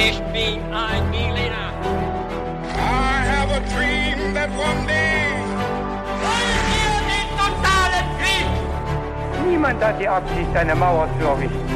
[0.00, 1.72] Ich bin ein Berliner.
[2.72, 5.26] I have a dream that one day.
[6.22, 9.50] Wollen wir den totalen Krieg?
[9.50, 11.68] Niemand hat die Absicht, eine Mauer zu errichten.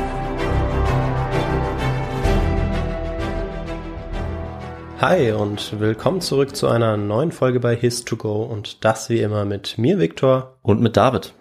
[5.01, 9.79] Hi und willkommen zurück zu einer neuen Folge bei His2Go und das wie immer mit
[9.79, 10.59] mir, Viktor.
[10.63, 11.35] Und mit David.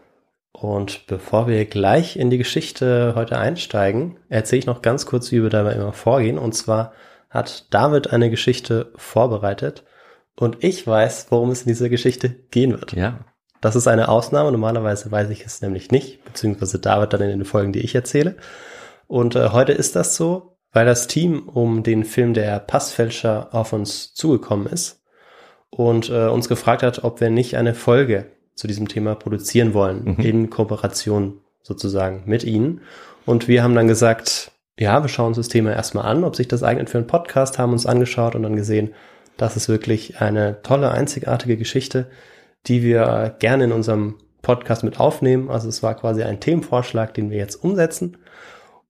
[0.61, 5.41] Und bevor wir gleich in die Geschichte heute einsteigen, erzähle ich noch ganz kurz, wie
[5.41, 6.37] wir dabei immer vorgehen.
[6.37, 6.93] Und zwar
[7.31, 9.83] hat David eine Geschichte vorbereitet
[10.35, 12.93] und ich weiß, worum es in dieser Geschichte gehen wird.
[12.93, 13.21] Ja.
[13.59, 14.51] Das ist eine Ausnahme.
[14.51, 18.35] Normalerweise weiß ich es nämlich nicht, beziehungsweise David dann in den Folgen, die ich erzähle.
[19.07, 23.73] Und äh, heute ist das so, weil das Team um den Film Der Passfälscher auf
[23.73, 25.01] uns zugekommen ist
[25.71, 30.15] und äh, uns gefragt hat, ob wir nicht eine Folge zu diesem Thema produzieren wollen,
[30.17, 30.23] Mhm.
[30.23, 32.81] in Kooperation sozusagen mit ihnen.
[33.25, 36.47] Und wir haben dann gesagt, ja, wir schauen uns das Thema erstmal an, ob sich
[36.47, 38.93] das eignet für einen Podcast, haben uns angeschaut und dann gesehen,
[39.37, 42.07] das ist wirklich eine tolle, einzigartige Geschichte,
[42.67, 45.49] die wir gerne in unserem Podcast mit aufnehmen.
[45.49, 48.17] Also es war quasi ein Themenvorschlag, den wir jetzt umsetzen.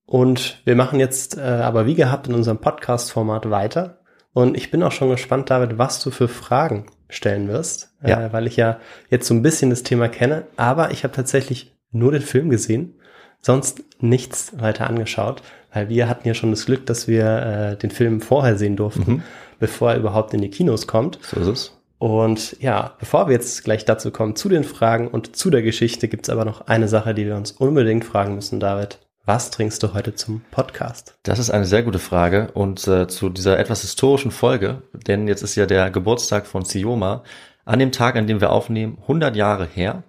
[0.06, 4.00] Und wir machen jetzt äh, aber wie gehabt in unserem Podcast-Format weiter.
[4.34, 8.26] Und ich bin auch schon gespannt, David, was du für Fragen stellen wirst, Ja.
[8.28, 8.80] äh, weil ich ja
[9.10, 10.44] jetzt so ein bisschen das Thema kenne.
[10.56, 12.94] Aber ich habe tatsächlich nur den Film gesehen,
[13.42, 15.42] sonst nichts weiter angeschaut,
[15.74, 19.12] weil wir hatten ja schon das Glück, dass wir äh, den Film vorher sehen durften,
[19.16, 19.24] Mhm.
[19.60, 21.20] bevor er überhaupt in die Kinos kommt.
[21.22, 21.78] So ist es.
[21.98, 26.08] Und ja, bevor wir jetzt gleich dazu kommen, zu den Fragen und zu der Geschichte,
[26.08, 29.00] gibt's aber noch eine Sache, die wir uns unbedingt fragen müssen, David.
[29.24, 31.14] Was trinkst du heute zum Podcast?
[31.22, 35.44] Das ist eine sehr gute Frage und äh, zu dieser etwas historischen Folge, denn jetzt
[35.44, 37.24] ist ja der Geburtstag von Sioma
[37.64, 40.02] an dem Tag, an dem wir aufnehmen, 100 Jahre her.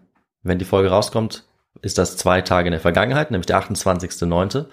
[0.42, 1.44] Wenn die Folge rauskommt,
[1.82, 4.64] ist das zwei Tage in der Vergangenheit, nämlich der 28.9.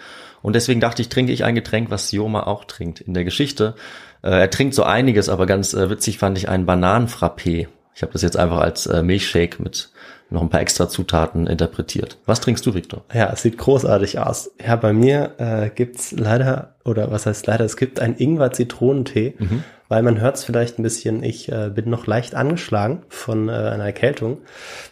[0.41, 3.75] Und deswegen dachte ich, trinke ich ein Getränk, was Sioma auch trinkt in der Geschichte.
[4.21, 7.67] Äh, er trinkt so einiges, aber ganz äh, witzig fand ich einen Bananenfrappé.
[7.93, 9.91] Ich habe das jetzt einfach als äh, Milchshake mit
[10.29, 12.17] noch ein paar extra Zutaten interpretiert.
[12.25, 13.03] Was trinkst du, Victor?
[13.13, 14.51] Ja, es sieht großartig aus.
[14.63, 19.35] Ja, bei mir äh, gibt's leider, oder was heißt leider, es gibt einen Ingwer-Zitronentee,
[19.87, 23.85] weil man hört's vielleicht ein bisschen, ich äh, bin noch leicht angeschlagen von äh, einer
[23.85, 24.37] Erkältung.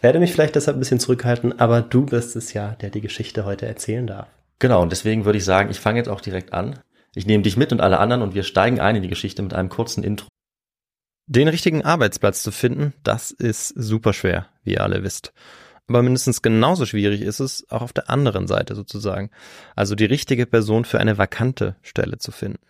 [0.00, 3.44] Werde mich vielleicht deshalb ein bisschen zurückhalten, aber du bist es ja, der die Geschichte
[3.44, 4.26] heute erzählen darf.
[4.58, 6.80] Genau, und deswegen würde ich sagen, ich fange jetzt auch direkt an.
[7.14, 9.54] Ich nehme dich mit und alle anderen und wir steigen ein in die Geschichte mit
[9.54, 10.28] einem kurzen Intro.
[11.30, 15.34] Den richtigen Arbeitsplatz zu finden, das ist super schwer, wie ihr alle wisst.
[15.86, 19.28] Aber mindestens genauso schwierig ist es auch auf der anderen Seite sozusagen.
[19.76, 22.60] Also die richtige Person für eine vakante Stelle zu finden.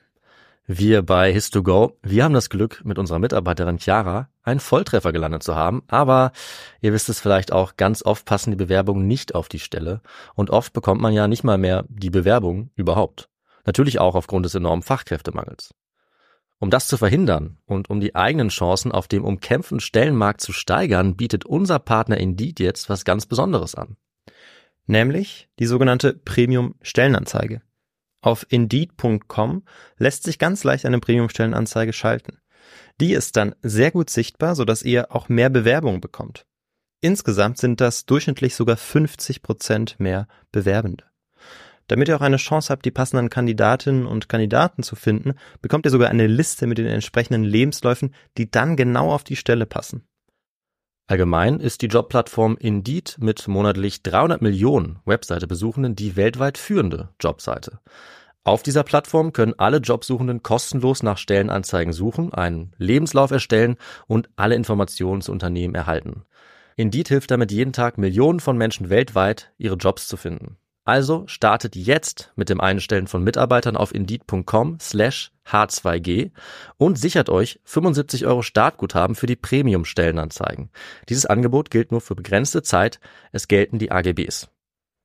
[0.67, 5.55] Wir bei His2Go, wir haben das Glück, mit unserer Mitarbeiterin Chiara einen Volltreffer gelandet zu
[5.55, 6.33] haben, aber
[6.81, 10.01] ihr wisst es vielleicht auch, ganz oft passen die Bewerbungen nicht auf die Stelle
[10.35, 13.29] und oft bekommt man ja nicht mal mehr die Bewerbung überhaupt.
[13.67, 15.75] Natürlich auch aufgrund des enormen Fachkräftemangels.
[16.61, 21.17] Um das zu verhindern und um die eigenen Chancen auf dem umkämpften Stellenmarkt zu steigern,
[21.17, 23.97] bietet unser Partner Indeed jetzt was ganz Besonderes an.
[24.87, 27.63] Nämlich die sogenannte Premium-Stellenanzeige.
[28.21, 29.63] Auf Indeed.com
[29.99, 32.39] lässt sich ganz leicht eine Premium-Stellenanzeige schalten.
[33.01, 36.45] Die ist dann sehr gut sichtbar, sodass ihr auch mehr Bewerbungen bekommt.
[37.01, 41.05] Insgesamt sind das durchschnittlich sogar 50 Prozent mehr Bewerbende.
[41.89, 45.91] Damit ihr auch eine Chance habt, die passenden Kandidatinnen und Kandidaten zu finden, bekommt ihr
[45.91, 50.07] sogar eine Liste mit den entsprechenden Lebensläufen, die dann genau auf die Stelle passen.
[51.07, 57.81] Allgemein ist die Jobplattform Indeed mit monatlich 300 Millionen Webseite-Besuchenden die weltweit führende Jobseite.
[58.45, 64.55] Auf dieser Plattform können alle Jobsuchenden kostenlos nach Stellenanzeigen suchen, einen Lebenslauf erstellen und alle
[64.55, 66.25] Informationen zu Unternehmen erhalten.
[66.77, 70.59] Indeed hilft damit jeden Tag Millionen von Menschen weltweit, ihre Jobs zu finden.
[70.89, 76.31] Also startet jetzt mit dem Einstellen von Mitarbeitern auf Indeed.com slash H2G
[76.79, 80.71] und sichert euch 75 Euro Startguthaben für die Premium-Stellenanzeigen.
[81.11, 83.01] Dieses Angebot gilt nur für begrenzte Zeit.
[83.33, 84.49] Es gelten die AGBs.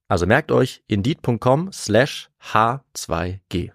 [0.08, 3.72] Also merkt euch Indeed.com slash H2G.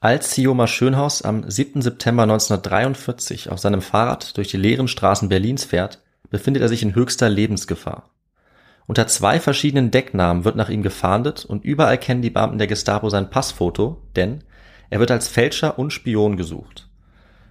[0.00, 1.82] Als Sioma Schönhaus am 7.
[1.82, 6.96] September 1943 auf seinem Fahrrad durch die leeren Straßen Berlins fährt, befindet er sich in
[6.96, 8.10] höchster Lebensgefahr.
[8.86, 13.08] Unter zwei verschiedenen Decknamen wird nach ihm gefahndet und überall kennen die Beamten der Gestapo
[13.08, 14.42] sein Passfoto, denn
[14.90, 16.88] er wird als Fälscher und Spion gesucht.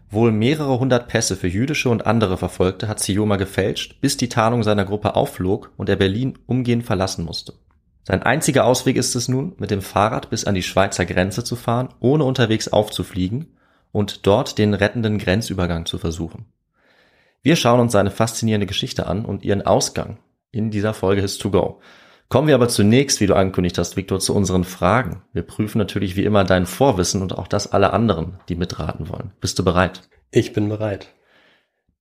[0.09, 4.61] Wohl mehrere hundert Pässe für jüdische und andere Verfolgte hat Sioma gefälscht, bis die Tarnung
[4.61, 7.53] seiner Gruppe aufflog und er Berlin umgehend verlassen musste.
[8.03, 11.55] Sein einziger Ausweg ist es nun, mit dem Fahrrad bis an die Schweizer Grenze zu
[11.55, 13.55] fahren, ohne unterwegs aufzufliegen
[13.93, 16.45] und dort den rettenden Grenzübergang zu versuchen.
[17.41, 20.17] Wir schauen uns seine faszinierende Geschichte an und ihren Ausgang
[20.51, 21.81] in dieser Folge His to Go.
[22.29, 25.21] Kommen wir aber zunächst, wie du angekündigt hast, Viktor, zu unseren Fragen.
[25.33, 29.31] Wir prüfen natürlich wie immer dein Vorwissen und auch das aller anderen, die mitraten wollen.
[29.41, 30.03] Bist du bereit?
[30.31, 31.09] Ich bin bereit.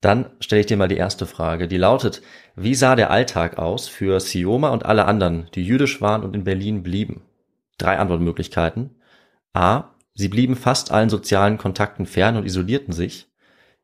[0.00, 2.22] Dann stelle ich dir mal die erste Frage, die lautet,
[2.56, 6.44] wie sah der Alltag aus für Sioma und alle anderen, die jüdisch waren und in
[6.44, 7.22] Berlin blieben?
[7.76, 8.96] Drei Antwortmöglichkeiten.
[9.52, 9.90] A.
[10.14, 13.28] Sie blieben fast allen sozialen Kontakten fern und isolierten sich.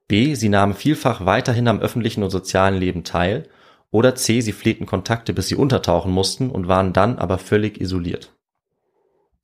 [0.09, 0.35] B.
[0.35, 3.49] Sie nahmen vielfach weiterhin am öffentlichen und sozialen Leben teil.
[3.91, 4.41] Oder C.
[4.41, 8.37] Sie pflegten Kontakte, bis sie untertauchen mussten und waren dann aber völlig isoliert.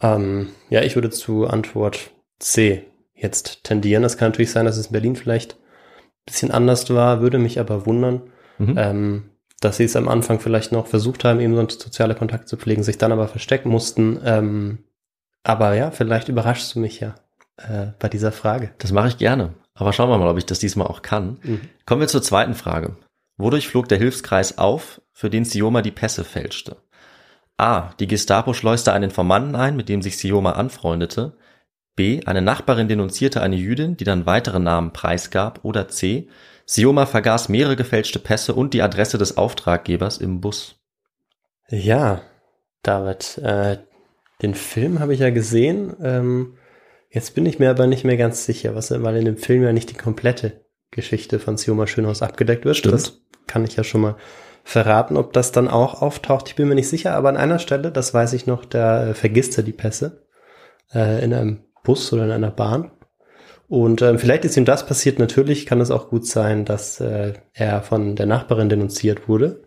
[0.00, 2.84] Ähm, ja, ich würde zu Antwort C
[3.14, 4.04] jetzt tendieren.
[4.04, 5.56] Es kann natürlich sein, dass es in Berlin vielleicht
[6.26, 8.22] bisschen anders war, würde mich aber wundern,
[8.58, 8.74] mhm.
[8.76, 9.30] ähm,
[9.60, 12.82] dass sie es am Anfang vielleicht noch versucht haben, eben so soziale Kontakte zu pflegen,
[12.82, 14.20] sich dann aber verstecken mussten.
[14.24, 14.78] Ähm,
[15.44, 17.14] aber ja, vielleicht überraschst du mich ja
[17.56, 18.70] äh, bei dieser Frage.
[18.78, 19.54] Das mache ich gerne.
[19.74, 21.38] Aber schauen wir mal, ob ich das diesmal auch kann.
[21.42, 21.60] Mhm.
[21.86, 22.96] Kommen wir zur zweiten Frage.
[23.42, 26.76] Wodurch flog der Hilfskreis auf, für den Sioma die Pässe fälschte?
[27.56, 27.90] A.
[27.98, 31.36] Die Gestapo schleuste einen Informanten ein, mit dem sich Sioma anfreundete.
[31.96, 32.24] B.
[32.24, 35.58] Eine Nachbarin denunzierte eine Jüdin, die dann weitere Namen preisgab.
[35.64, 36.28] Oder C.
[36.66, 40.76] Sioma vergaß mehrere gefälschte Pässe und die Adresse des Auftraggebers im Bus.
[41.68, 42.22] Ja,
[42.84, 43.78] David, äh,
[44.40, 45.96] den Film habe ich ja gesehen.
[46.00, 46.58] Ähm,
[47.10, 49.72] jetzt bin ich mir aber nicht mehr ganz sicher, was, weil in dem Film ja
[49.72, 50.62] nicht die komplette
[50.92, 52.76] Geschichte von Sioma Schönhaus abgedeckt wird.
[52.76, 52.94] Stimmt.
[52.94, 54.16] Das kann ich ja schon mal
[54.62, 56.48] verraten, ob das dann auch auftaucht.
[56.48, 59.14] Ich bin mir nicht sicher, aber an einer Stelle, das weiß ich noch, da äh,
[59.14, 60.24] vergisst er die Pässe
[60.94, 62.92] äh, in einem Bus oder in einer Bahn.
[63.68, 65.18] Und ähm, vielleicht ist ihm das passiert.
[65.18, 69.62] Natürlich kann es auch gut sein, dass äh, er von der Nachbarin denunziert wurde,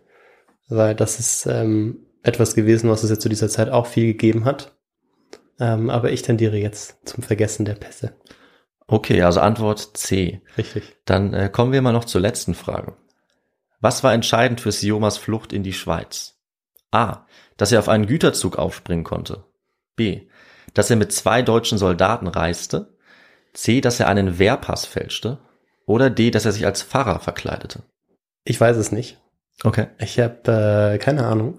[0.68, 4.44] weil das ist ähm, etwas gewesen, was es jetzt zu dieser Zeit auch viel gegeben
[4.44, 4.76] hat.
[5.58, 8.12] Ähm, aber ich tendiere jetzt zum Vergessen der Pässe.
[8.86, 10.40] Okay, also Antwort C.
[10.56, 10.96] Richtig.
[11.04, 12.96] Dann äh, kommen wir mal noch zur letzten Frage.
[13.80, 16.38] Was war entscheidend für Siomas Flucht in die Schweiz?
[16.90, 17.26] A.
[17.56, 19.44] Dass er auf einen Güterzug aufspringen konnte.
[19.96, 20.26] B
[20.76, 22.94] dass er mit zwei deutschen Soldaten reiste,
[23.54, 25.38] C, dass er einen Wehrpass fälschte
[25.86, 27.82] oder D, dass er sich als Pfarrer verkleidete?
[28.44, 29.18] Ich weiß es nicht.
[29.64, 29.86] Okay.
[29.98, 31.58] Ich habe äh, keine Ahnung.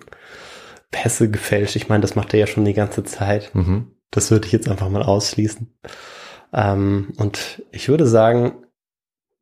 [0.91, 1.75] Pässe gefälscht.
[1.75, 3.53] Ich meine, das macht er ja schon die ganze Zeit.
[3.55, 3.95] Mhm.
[4.11, 5.75] Das würde ich jetzt einfach mal ausschließen.
[6.53, 8.63] Ähm, und ich würde sagen,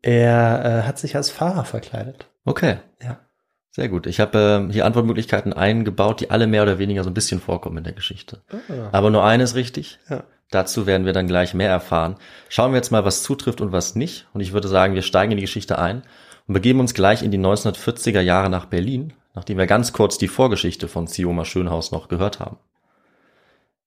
[0.02, 2.28] er äh, hat sich als Fahrer verkleidet.
[2.46, 2.78] Okay.
[3.02, 3.19] Ja.
[3.72, 4.07] Sehr gut.
[4.07, 7.80] Ich habe äh, hier Antwortmöglichkeiten eingebaut, die alle mehr oder weniger so ein bisschen vorkommen
[7.80, 8.42] in der Geschichte.
[8.50, 8.90] Ah.
[8.92, 10.00] Aber nur eines richtig.
[10.10, 10.24] Ja.
[10.52, 12.16] Dazu werden wir dann gleich mehr erfahren.
[12.50, 14.28] Schauen wir jetzt mal, was zutrifft und was nicht.
[14.34, 16.04] Und ich würde sagen, wir steigen in die Geschichte ein
[16.48, 20.28] und begeben uns gleich in die 1940er Jahre nach Berlin, nachdem wir ganz kurz die
[20.28, 22.57] Vorgeschichte von Sioma Schönhaus noch gehört haben.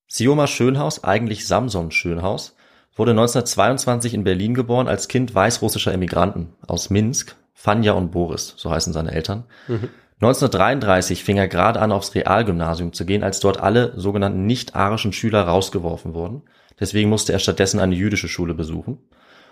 [0.08, 2.56] Sioma Schönhaus, eigentlich Samson Schönhaus,
[2.98, 8.70] wurde 1922 in Berlin geboren als Kind weißrussischer Emigranten aus Minsk Fanja und Boris, so
[8.70, 9.44] heißen seine Eltern.
[9.66, 9.88] Mhm.
[10.20, 15.42] 1933 fing er gerade an, aufs Realgymnasium zu gehen, als dort alle sogenannten nicht-arischen Schüler
[15.42, 16.42] rausgeworfen wurden.
[16.80, 18.98] Deswegen musste er stattdessen eine jüdische Schule besuchen.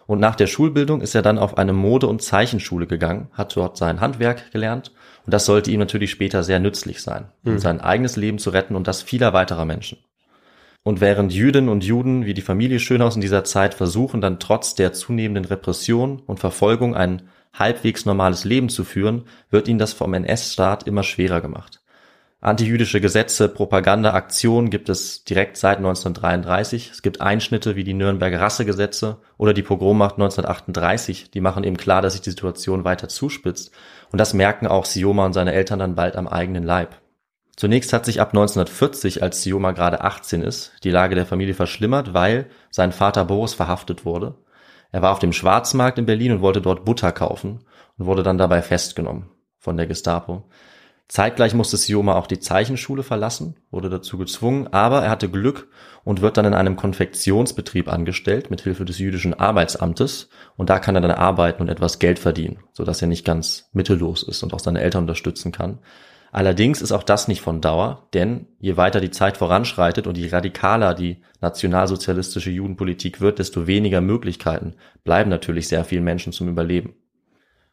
[0.07, 3.77] Und nach der Schulbildung ist er dann auf eine Mode- und Zeichenschule gegangen, hat dort
[3.77, 4.93] sein Handwerk gelernt
[5.25, 7.59] und das sollte ihm natürlich später sehr nützlich sein, um mhm.
[7.59, 9.99] sein eigenes Leben zu retten und das vieler weiterer Menschen.
[10.87, 14.77] Und während Jüdinnen und Juden wie die Familie Schönhaus in dieser Zeit versuchen, dann trotz
[14.77, 17.23] der zunehmenden Repression und Verfolgung ein
[17.53, 21.83] halbwegs normales Leben zu führen, wird ihnen das vom NS-Staat immer schwerer gemacht.
[22.41, 26.93] Antijüdische Gesetze, Propaganda, Aktionen gibt es direkt seit 1933.
[26.93, 31.33] Es gibt Einschnitte wie die Nürnberger Rassegesetze oder die Pogrommacht 1938.
[31.33, 33.73] Die machen eben klar, dass sich die Situation weiter zuspitzt.
[34.13, 36.95] Und das merken auch Sioma und seine Eltern dann bald am eigenen Leib.
[37.57, 42.13] Zunächst hat sich ab 1940, als Sioma gerade 18 ist, die Lage der Familie verschlimmert,
[42.13, 44.35] weil sein Vater Boris verhaftet wurde.
[44.93, 47.65] Er war auf dem Schwarzmarkt in Berlin und wollte dort Butter kaufen
[47.97, 50.45] und wurde dann dabei festgenommen von der Gestapo.
[51.09, 55.69] Zeitgleich musste Sioma auch die Zeichenschule verlassen, wurde dazu gezwungen, aber er hatte Glück
[56.03, 60.97] und wird dann in einem Konfektionsbetrieb angestellt mit Hilfe des jüdischen Arbeitsamtes und da kann
[60.97, 64.53] er dann arbeiten und etwas Geld verdienen, so dass er nicht ganz mittellos ist und
[64.53, 65.79] auch seine Eltern unterstützen kann.
[66.37, 70.29] Allerdings ist auch das nicht von Dauer, denn je weiter die Zeit voranschreitet und je
[70.29, 76.95] radikaler die nationalsozialistische Judenpolitik wird, desto weniger Möglichkeiten bleiben natürlich sehr vielen Menschen zum Überleben.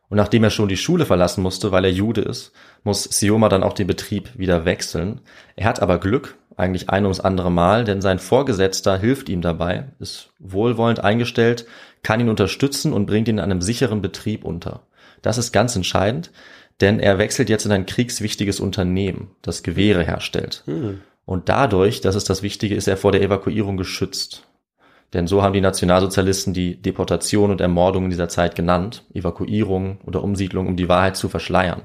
[0.07, 2.53] Und nachdem er schon die Schule verlassen musste, weil er Jude ist,
[2.85, 5.19] muss Sioma dann auch den Betrieb wieder wechseln.
[5.57, 9.91] Er hat aber Glück, eigentlich ein ums andere Mal, denn sein Vorgesetzter hilft ihm dabei,
[9.99, 11.65] ist wohlwollend eingestellt,
[12.01, 14.83] kann ihn unterstützen und bringt ihn in einem sicheren Betrieb unter.
[15.21, 16.31] Das ist ganz entscheidend,
[16.81, 20.63] denn er wechselt jetzt in ein kriegswichtiges Unternehmen, das Gewehre herstellt.
[20.65, 21.01] Hm.
[21.25, 24.47] Und dadurch, das ist das Wichtige, ist er vor der Evakuierung geschützt.
[25.13, 30.23] Denn so haben die Nationalsozialisten die Deportation und Ermordung in dieser Zeit genannt, Evakuierung oder
[30.23, 31.83] Umsiedlung, um die Wahrheit zu verschleiern.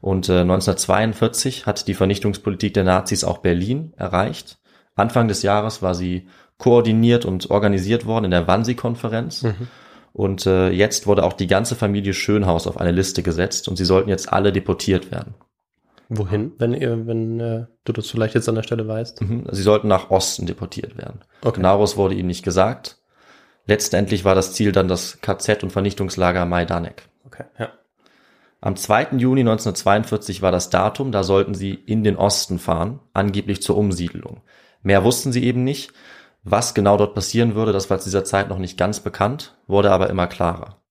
[0.00, 4.58] Und äh, 1942 hat die Vernichtungspolitik der Nazis auch Berlin erreicht.
[4.96, 6.26] Anfang des Jahres war sie
[6.58, 9.44] koordiniert und organisiert worden in der Wannsee-Konferenz.
[9.44, 9.68] Mhm.
[10.12, 13.84] Und äh, jetzt wurde auch die ganze Familie Schönhaus auf eine Liste gesetzt und sie
[13.84, 15.34] sollten jetzt alle deportiert werden.
[16.08, 19.22] Wohin, wenn ihr, wenn äh, du das vielleicht jetzt an der Stelle weißt?
[19.22, 19.46] Mhm.
[19.50, 21.20] Sie sollten nach Osten deportiert werden.
[21.40, 21.56] Okay.
[21.56, 22.98] Genaueres wurde ihnen nicht gesagt.
[23.66, 27.08] Letztendlich war das Ziel dann das KZ und Vernichtungslager Majdanek.
[27.24, 27.70] Okay, ja.
[28.60, 29.16] Am 2.
[29.16, 34.42] Juni 1942 war das Datum, da sollten sie in den Osten fahren, angeblich zur Umsiedlung.
[34.82, 35.92] Mehr wussten sie eben nicht.
[36.44, 39.92] Was genau dort passieren würde, das war zu dieser Zeit noch nicht ganz bekannt, wurde
[39.92, 40.82] aber immer klarer.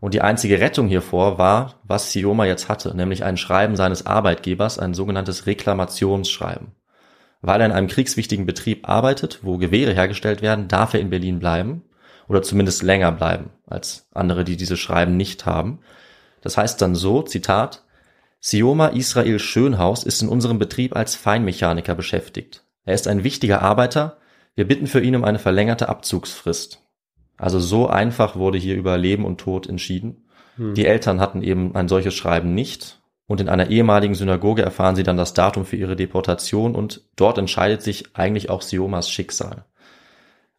[0.00, 4.78] Und die einzige Rettung hiervor war, was Sioma jetzt hatte, nämlich ein Schreiben seines Arbeitgebers,
[4.78, 6.72] ein sogenanntes Reklamationsschreiben.
[7.42, 11.38] Weil er in einem kriegswichtigen Betrieb arbeitet, wo Gewehre hergestellt werden, darf er in Berlin
[11.38, 11.84] bleiben
[12.28, 15.80] oder zumindest länger bleiben als andere, die diese Schreiben nicht haben.
[16.40, 17.84] Das heißt dann so, Zitat,
[18.40, 22.64] Sioma Israel Schönhaus ist in unserem Betrieb als Feinmechaniker beschäftigt.
[22.84, 24.18] Er ist ein wichtiger Arbeiter,
[24.56, 26.82] wir bitten für ihn um eine verlängerte Abzugsfrist.
[27.36, 30.26] Also so einfach wurde hier über Leben und Tod entschieden.
[30.56, 30.74] Hm.
[30.74, 33.00] Die Eltern hatten eben ein solches Schreiben nicht.
[33.26, 37.38] Und in einer ehemaligen Synagoge erfahren sie dann das Datum für ihre Deportation und dort
[37.38, 39.64] entscheidet sich eigentlich auch Siomas Schicksal.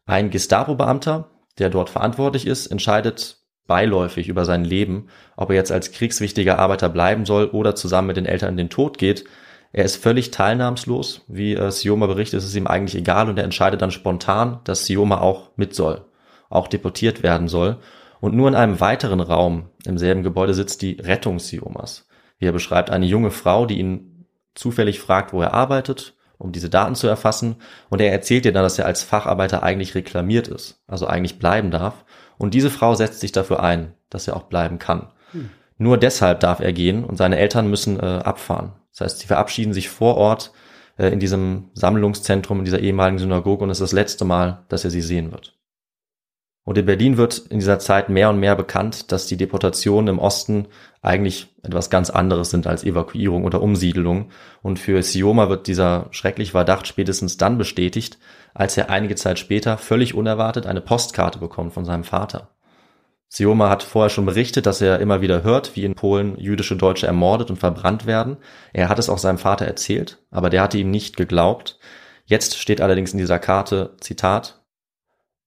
[0.05, 3.37] Ein Gestapo-Beamter, der dort verantwortlich ist, entscheidet
[3.67, 8.17] beiläufig über sein Leben, ob er jetzt als kriegswichtiger Arbeiter bleiben soll oder zusammen mit
[8.17, 9.25] den Eltern in den Tod geht,
[9.71, 11.25] er ist völlig teilnahmslos.
[11.27, 14.85] Wie äh, Sioma berichtet, ist es ihm eigentlich egal und er entscheidet dann spontan, dass
[14.85, 16.05] Sioma auch mit soll,
[16.49, 17.77] auch deportiert werden soll.
[18.19, 22.07] Und nur in einem weiteren Raum im selben Gebäude sitzt die Rettung Siomas.
[22.39, 26.69] Wie er beschreibt, eine junge Frau, die ihn zufällig fragt, wo er arbeitet, um diese
[26.69, 27.57] Daten zu erfassen.
[27.89, 31.71] Und er erzählt ihr dann, dass er als Facharbeiter eigentlich reklamiert ist, also eigentlich bleiben
[31.71, 32.05] darf.
[32.37, 35.09] Und diese Frau setzt sich dafür ein, dass er auch bleiben kann.
[35.77, 38.73] Nur deshalb darf er gehen und seine Eltern müssen äh, abfahren.
[38.91, 40.51] Das heißt, sie verabschieden sich vor Ort
[40.97, 44.83] äh, in diesem Sammlungszentrum, in dieser ehemaligen Synagoge und es ist das letzte Mal, dass
[44.83, 45.57] er sie sehen wird.
[46.67, 50.19] Und in Berlin wird in dieser Zeit mehr und mehr bekannt, dass die Deportationen im
[50.19, 50.67] Osten
[51.01, 54.31] eigentlich etwas ganz anderes sind als Evakuierung oder Umsiedelung.
[54.61, 58.17] Und für Sioma wird dieser schreckliche Verdacht spätestens dann bestätigt,
[58.53, 62.49] als er einige Zeit später völlig unerwartet eine Postkarte bekommt von seinem Vater.
[63.29, 67.07] Sioma hat vorher schon berichtet, dass er immer wieder hört, wie in Polen jüdische Deutsche
[67.07, 68.37] ermordet und verbrannt werden.
[68.73, 71.77] Er hat es auch seinem Vater erzählt, aber der hatte ihm nicht geglaubt.
[72.25, 74.63] Jetzt steht allerdings in dieser Karte, Zitat,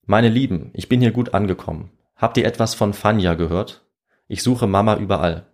[0.05, 1.91] Meine Lieben, ich bin hier gut angekommen.
[2.17, 3.87] Habt ihr etwas von Fanja gehört?
[4.29, 5.47] Ich suche Mama überall.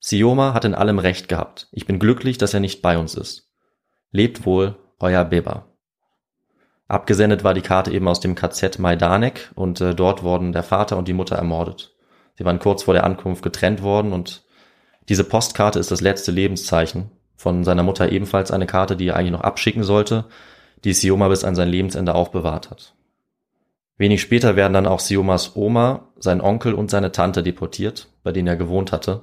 [0.00, 1.68] Sioma hat in allem recht gehabt.
[1.72, 3.52] Ich bin glücklich, dass er nicht bei uns ist.
[4.10, 5.69] Lebt wohl, euer Beber.
[6.90, 10.96] Abgesendet war die Karte eben aus dem KZ Majdanek und äh, dort wurden der Vater
[10.96, 11.94] und die Mutter ermordet.
[12.36, 14.42] Sie waren kurz vor der Ankunft getrennt worden und
[15.08, 17.10] diese Postkarte ist das letzte Lebenszeichen.
[17.36, 20.24] Von seiner Mutter ebenfalls eine Karte, die er eigentlich noch abschicken sollte,
[20.84, 22.94] die Sioma bis an sein Lebensende aufbewahrt hat.
[23.96, 28.48] Wenig später werden dann auch Siomas Oma, sein Onkel und seine Tante deportiert, bei denen
[28.48, 29.22] er gewohnt hatte.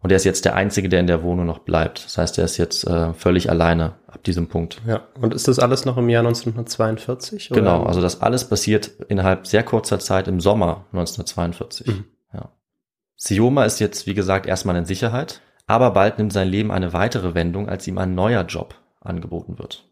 [0.00, 2.04] Und er ist jetzt der Einzige, der in der Wohnung noch bleibt.
[2.04, 4.80] Das heißt, er ist jetzt äh, völlig alleine ab diesem Punkt.
[4.84, 7.52] Ja, und ist das alles noch im Jahr 1942?
[7.52, 7.60] Oder?
[7.60, 11.86] Genau, also das alles passiert innerhalb sehr kurzer Zeit im Sommer 1942.
[11.86, 12.04] Mhm.
[12.34, 12.50] Ja.
[13.14, 17.34] Sioma ist jetzt, wie gesagt, erstmal in Sicherheit, aber bald nimmt sein Leben eine weitere
[17.34, 19.84] Wendung, als ihm ein neuer Job angeboten wird.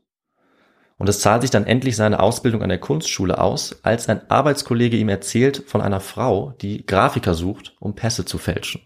[0.98, 4.96] Und es zahlt sich dann endlich seine Ausbildung an der Kunstschule aus, als ein Arbeitskollege
[4.96, 8.80] ihm erzählt von einer Frau, die Grafiker sucht, um Pässe zu fälschen.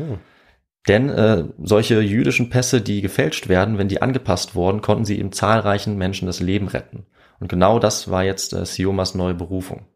[0.00, 0.16] Oh.
[0.88, 5.32] Denn äh, solche jüdischen Pässe, die gefälscht werden, wenn die angepasst wurden, konnten sie eben
[5.32, 7.06] zahlreichen Menschen das Leben retten.
[7.38, 9.86] Und genau das war jetzt äh, Siomas neue Berufung.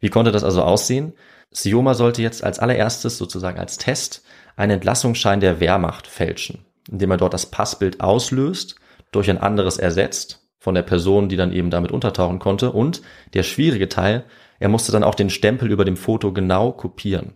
[0.00, 1.12] Wie konnte das also aussehen?
[1.50, 4.22] Sioma sollte jetzt als allererstes sozusagen als Test
[4.56, 8.76] einen Entlassungsschein der Wehrmacht fälschen, indem er dort das Passbild auslöst,
[9.12, 12.72] durch ein anderes ersetzt von der Person, die dann eben damit untertauchen konnte.
[12.72, 13.02] Und
[13.34, 14.24] der schwierige Teil,
[14.58, 17.34] er musste dann auch den Stempel über dem Foto genau kopieren.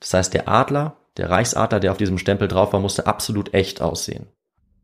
[0.00, 3.82] Das heißt, der Adler der Reichsadler, der auf diesem Stempel drauf war, musste absolut echt
[3.82, 4.26] aussehen.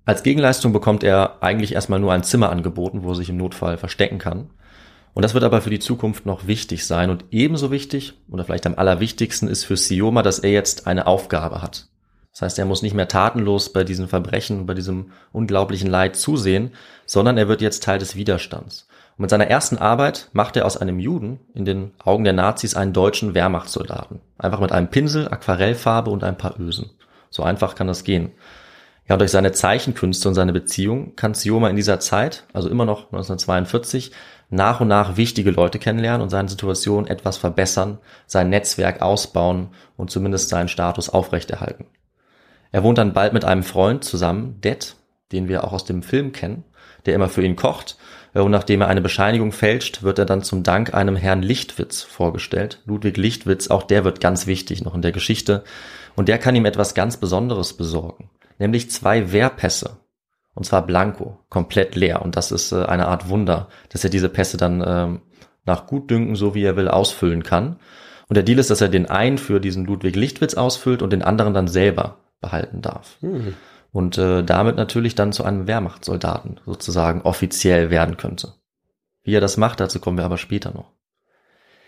[0.05, 3.79] Als Gegenleistung bekommt er eigentlich erstmal nur ein Zimmer angeboten, wo er sich im Notfall
[3.79, 4.50] verstecken kann.
[5.14, 7.09] Und das wird aber für die Zukunft noch wichtig sein.
[7.09, 11.62] Und ebenso wichtig, oder vielleicht am allerwichtigsten, ist für Sioma, dass er jetzt eine Aufgabe
[11.62, 11.87] hat.
[12.33, 16.73] Das heißt, er muss nicht mehr tatenlos bei diesen Verbrechen, bei diesem unglaublichen Leid zusehen,
[17.07, 18.88] sondern er wird jetzt Teil des Widerstands.
[19.16, 22.75] Und mit seiner ersten Arbeit macht er aus einem Juden in den Augen der Nazis
[22.75, 24.21] einen deutschen Wehrmachtssoldaten.
[24.38, 26.90] Einfach mit einem Pinsel, Aquarellfarbe und ein paar Ösen.
[27.30, 28.33] So einfach kann das gehen.
[29.09, 33.12] Ja, durch seine Zeichenkünste und seine Beziehung kann Sioma in dieser Zeit, also immer noch
[33.12, 34.12] 1942,
[34.50, 40.11] nach und nach wichtige Leute kennenlernen und seine Situation etwas verbessern, sein Netzwerk ausbauen und
[40.11, 41.87] zumindest seinen Status aufrechterhalten.
[42.73, 44.97] Er wohnt dann bald mit einem Freund zusammen, Det,
[45.33, 46.64] den wir auch aus dem Film kennen,
[47.04, 47.97] der immer für ihn kocht.
[48.35, 52.03] Äh, und nachdem er eine Bescheinigung fälscht, wird er dann zum Dank einem Herrn Lichtwitz
[52.03, 52.83] vorgestellt.
[52.85, 55.64] Ludwig Lichtwitz, auch der wird ganz wichtig noch in der Geschichte.
[56.17, 59.99] Und der kann ihm etwas ganz Besonderes besorgen, nämlich zwei Wehrpässe.
[60.55, 62.23] Und zwar blanko, komplett leer.
[62.23, 65.23] Und das ist äh, eine Art Wunder, dass er diese Pässe dann ähm,
[65.64, 67.76] nach Gutdünken, so wie er will, ausfüllen kann.
[68.29, 71.23] Und der Deal ist, dass er den einen für diesen Ludwig Lichtwitz ausfüllt und den
[71.23, 73.17] anderen dann selber behalten darf.
[73.21, 73.55] Mhm.
[73.94, 78.54] Und äh, damit natürlich dann zu einem Wehrmachtssoldaten sozusagen offiziell werden könnte.
[79.22, 80.90] Wie er das macht, dazu kommen wir aber später noch.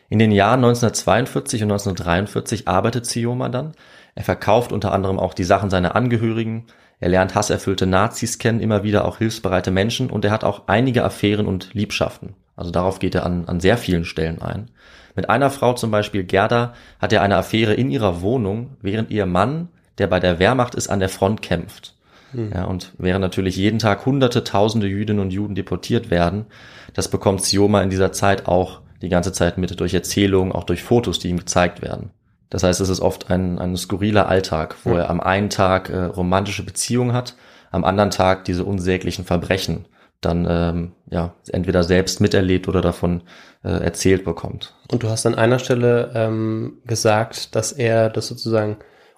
[0.08, 3.72] In den Jahren 1942 und 1943 arbeitet Sioma dann.
[4.14, 6.66] Er verkauft unter anderem auch die Sachen seiner Angehörigen.
[7.00, 11.02] Er lernt hasserfüllte Nazis kennen, immer wieder auch hilfsbereite Menschen und er hat auch einige
[11.02, 12.36] Affären und Liebschaften.
[12.54, 14.70] Also darauf geht er an, an sehr vielen Stellen ein.
[15.16, 19.26] Mit einer Frau zum Beispiel, Gerda, hat er eine Affäre in ihrer Wohnung, während ihr
[19.26, 21.96] Mann, der bei der Wehrmacht ist, an der Front kämpft.
[22.33, 22.52] Hm.
[22.54, 26.47] Ja, und während natürlich jeden Tag hunderte, tausende Jüdinnen und Juden deportiert werden,
[26.95, 30.83] das bekommt Sioma in dieser Zeit auch die ganze Zeit mit durch Erzählungen, auch durch
[30.83, 32.11] Fotos, die ihm gezeigt werden.
[32.50, 35.00] Das heißt, es ist oft ein, ein skurriler Alltag, wo ja.
[35.00, 37.35] er am einen Tag äh, romantische Beziehungen hat,
[37.71, 39.87] am anderen Tag diese unsäglichen Verbrechen
[40.21, 43.23] dann ähm, ja entweder selbst miterlebt oder davon
[43.64, 44.75] äh, erzählt bekommt.
[44.90, 48.76] Und du hast an einer Stelle ähm, gesagt, dass er das sozusagen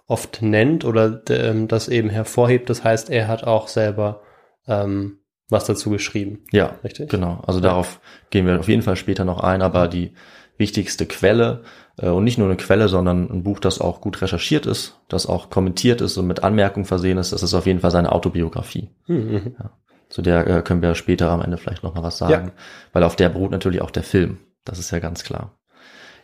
[0.08, 2.68] oft nennt oder ähm, das eben hervorhebt.
[2.68, 4.22] Das heißt, er hat auch selber
[4.66, 6.44] ähm, was dazu geschrieben.
[6.50, 7.10] Ja, richtig.
[7.10, 7.42] Genau.
[7.46, 8.00] Also darauf
[8.30, 9.62] gehen wir auf jeden Fall später noch ein.
[9.62, 10.12] Aber die
[10.56, 11.62] wichtigste Quelle
[11.98, 15.26] äh, und nicht nur eine Quelle, sondern ein Buch, das auch gut recherchiert ist, das
[15.26, 18.90] auch kommentiert ist und mit Anmerkungen versehen ist, das ist auf jeden Fall seine Autobiografie.
[19.06, 19.54] Mhm.
[19.58, 19.70] Ja.
[20.08, 22.52] Zu der äh, können wir später am Ende vielleicht noch mal was sagen, ja.
[22.92, 24.38] weil auf der beruht natürlich auch der Film.
[24.64, 25.57] Das ist ja ganz klar.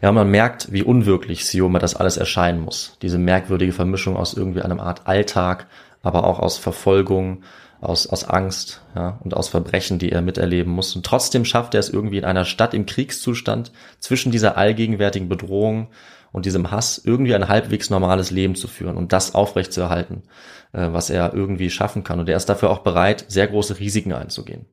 [0.05, 2.99] Ja, man merkt, wie unwirklich Sioma das alles erscheinen muss.
[3.01, 5.67] Diese merkwürdige Vermischung aus irgendwie einem Art Alltag,
[6.03, 7.43] aber auch aus Verfolgung,
[7.81, 10.95] aus, aus Angst ja, und aus Verbrechen, die er miterleben muss.
[10.95, 15.89] Und trotzdem schafft er es irgendwie in einer Stadt im Kriegszustand zwischen dieser allgegenwärtigen Bedrohung
[16.33, 20.25] und diesem Hass irgendwie ein halbwegs normales Leben zu führen und das aufrechtzuerhalten,
[20.75, 22.21] äh, was er irgendwie schaffen kann.
[22.21, 24.67] Und er ist dafür auch bereit, sehr große Risiken einzugehen.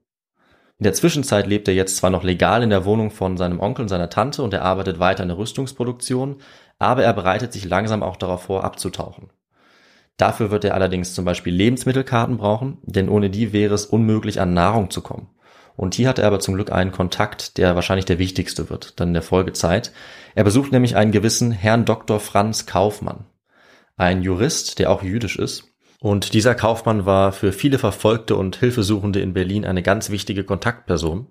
[0.81, 3.83] In der Zwischenzeit lebt er jetzt zwar noch legal in der Wohnung von seinem Onkel
[3.83, 6.37] und seiner Tante und er arbeitet weiter in der Rüstungsproduktion,
[6.79, 9.29] aber er bereitet sich langsam auch darauf vor, abzutauchen.
[10.17, 14.55] Dafür wird er allerdings zum Beispiel Lebensmittelkarten brauchen, denn ohne die wäre es unmöglich an
[14.55, 15.29] Nahrung zu kommen.
[15.75, 19.09] Und hier hat er aber zum Glück einen Kontakt, der wahrscheinlich der wichtigste wird, dann
[19.09, 19.91] in der Folgezeit.
[20.33, 22.19] Er besucht nämlich einen gewissen Herrn Dr.
[22.19, 23.27] Franz Kaufmann,
[23.97, 25.70] ein Jurist, der auch jüdisch ist
[26.03, 31.27] und dieser Kaufmann war für viele Verfolgte und Hilfesuchende in Berlin eine ganz wichtige Kontaktperson.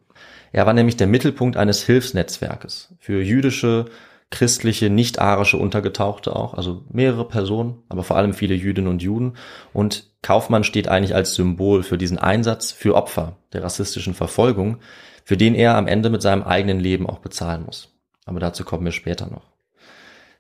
[0.52, 3.86] Er war nämlich der Mittelpunkt eines Hilfsnetzwerkes für jüdische,
[4.30, 9.34] christliche, nicht-arische Untergetauchte auch, also mehrere Personen, aber vor allem viele Jüdinnen und Juden.
[9.72, 14.78] Und Kaufmann steht eigentlich als Symbol für diesen Einsatz für Opfer der rassistischen Verfolgung,
[15.24, 17.92] für den er am Ende mit seinem eigenen Leben auch bezahlen muss.
[18.24, 19.49] Aber dazu kommen wir später noch.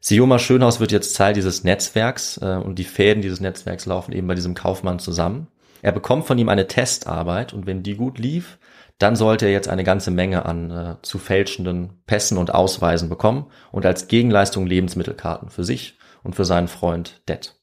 [0.00, 4.26] Sioma Schönhaus wird jetzt Teil dieses Netzwerks äh, und die Fäden dieses Netzwerks laufen eben
[4.26, 5.48] bei diesem Kaufmann zusammen.
[5.82, 8.58] Er bekommt von ihm eine Testarbeit und wenn die gut lief,
[8.98, 13.46] dann sollte er jetzt eine ganze Menge an äh, zu fälschenden Pässen und Ausweisen bekommen
[13.72, 17.54] und als Gegenleistung Lebensmittelkarten für sich und für seinen Freund Det.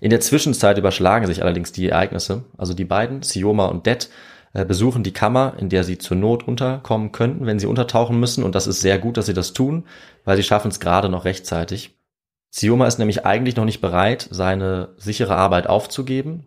[0.00, 2.44] In der Zwischenzeit überschlagen sich allerdings die Ereignisse.
[2.58, 4.10] Also die beiden, Sioma und Det,
[4.62, 8.44] besuchen die Kammer, in der sie zur Not unterkommen könnten, wenn sie untertauchen müssen.
[8.44, 9.84] Und das ist sehr gut, dass sie das tun,
[10.24, 11.98] weil sie schaffen es gerade noch rechtzeitig.
[12.50, 16.46] Sioma ist nämlich eigentlich noch nicht bereit, seine sichere Arbeit aufzugeben,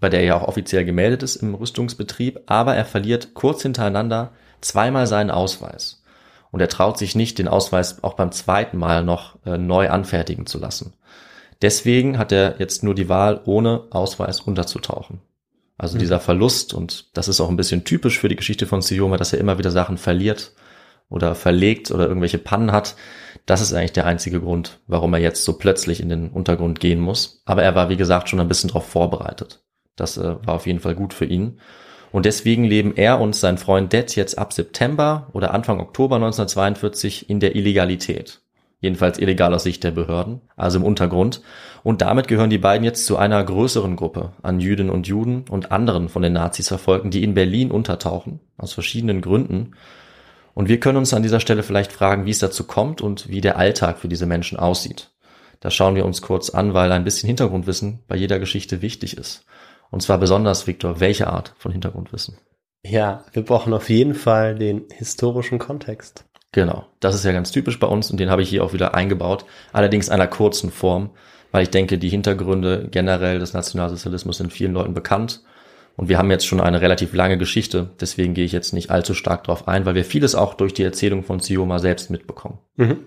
[0.00, 4.32] bei der er ja auch offiziell gemeldet ist im Rüstungsbetrieb, aber er verliert kurz hintereinander
[4.60, 6.02] zweimal seinen Ausweis.
[6.50, 10.46] Und er traut sich nicht, den Ausweis auch beim zweiten Mal noch äh, neu anfertigen
[10.46, 10.94] zu lassen.
[11.62, 15.20] Deswegen hat er jetzt nur die Wahl, ohne Ausweis unterzutauchen.
[15.76, 16.00] Also mhm.
[16.00, 19.32] dieser Verlust, und das ist auch ein bisschen typisch für die Geschichte von Sioma, dass
[19.32, 20.52] er immer wieder Sachen verliert
[21.08, 22.96] oder verlegt oder irgendwelche Pannen hat.
[23.46, 27.00] Das ist eigentlich der einzige Grund, warum er jetzt so plötzlich in den Untergrund gehen
[27.00, 27.42] muss.
[27.44, 29.62] Aber er war, wie gesagt, schon ein bisschen darauf vorbereitet.
[29.96, 31.60] Das äh, war auf jeden Fall gut für ihn.
[32.10, 37.28] Und deswegen leben er und sein Freund Det jetzt ab September oder Anfang Oktober 1942
[37.28, 38.43] in der Illegalität
[38.84, 41.42] jedenfalls illegal aus Sicht der Behörden, also im Untergrund.
[41.82, 45.72] Und damit gehören die beiden jetzt zu einer größeren Gruppe an Jüdinnen und Juden und
[45.72, 49.72] anderen von den Nazis Verfolgten, die in Berlin untertauchen, aus verschiedenen Gründen.
[50.54, 53.40] Und wir können uns an dieser Stelle vielleicht fragen, wie es dazu kommt und wie
[53.40, 55.10] der Alltag für diese Menschen aussieht.
[55.60, 59.44] Das schauen wir uns kurz an, weil ein bisschen Hintergrundwissen bei jeder Geschichte wichtig ist.
[59.90, 62.38] Und zwar besonders, Viktor, welche Art von Hintergrundwissen?
[62.84, 66.26] Ja, wir brauchen auf jeden Fall den historischen Kontext.
[66.54, 68.94] Genau, das ist ja ganz typisch bei uns und den habe ich hier auch wieder
[68.94, 71.10] eingebaut, allerdings einer kurzen Form,
[71.50, 75.42] weil ich denke, die Hintergründe generell des Nationalsozialismus sind vielen Leuten bekannt.
[75.96, 79.14] Und wir haben jetzt schon eine relativ lange Geschichte, deswegen gehe ich jetzt nicht allzu
[79.14, 82.58] stark darauf ein, weil wir vieles auch durch die Erzählung von Sioma selbst mitbekommen.
[82.76, 82.98] Mhm.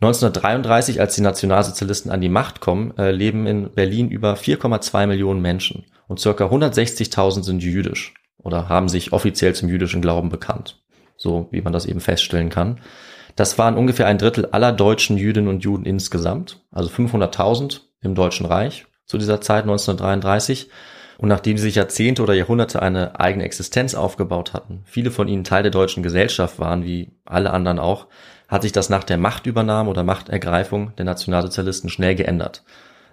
[0.00, 5.42] 1933, als die Nationalsozialisten an die Macht kommen, äh, leben in Berlin über 4,2 Millionen
[5.42, 10.81] Menschen und circa 160.000 sind jüdisch oder haben sich offiziell zum jüdischen Glauben bekannt,
[11.22, 12.80] so wie man das eben feststellen kann.
[13.36, 18.44] Das waren ungefähr ein Drittel aller deutschen Jüdinnen und Juden insgesamt, also 500.000 im Deutschen
[18.44, 20.68] Reich zu dieser Zeit 1933.
[21.18, 25.44] Und nachdem sie sich Jahrzehnte oder Jahrhunderte eine eigene Existenz aufgebaut hatten, viele von ihnen
[25.44, 28.08] Teil der deutschen Gesellschaft waren, wie alle anderen auch,
[28.48, 32.64] hat sich das nach der Machtübernahme oder Machtergreifung der Nationalsozialisten schnell geändert.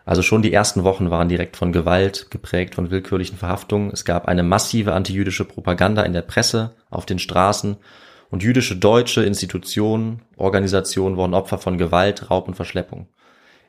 [0.10, 3.92] Also schon die ersten Wochen waren direkt von Gewalt, geprägt von willkürlichen Verhaftungen.
[3.94, 7.78] Es gab eine massive antijüdische Propaganda in der Presse, auf den Straßen
[8.32, 13.08] und jüdische deutsche Institutionen, Organisationen wurden Opfer von Gewalt, Raub und Verschleppung.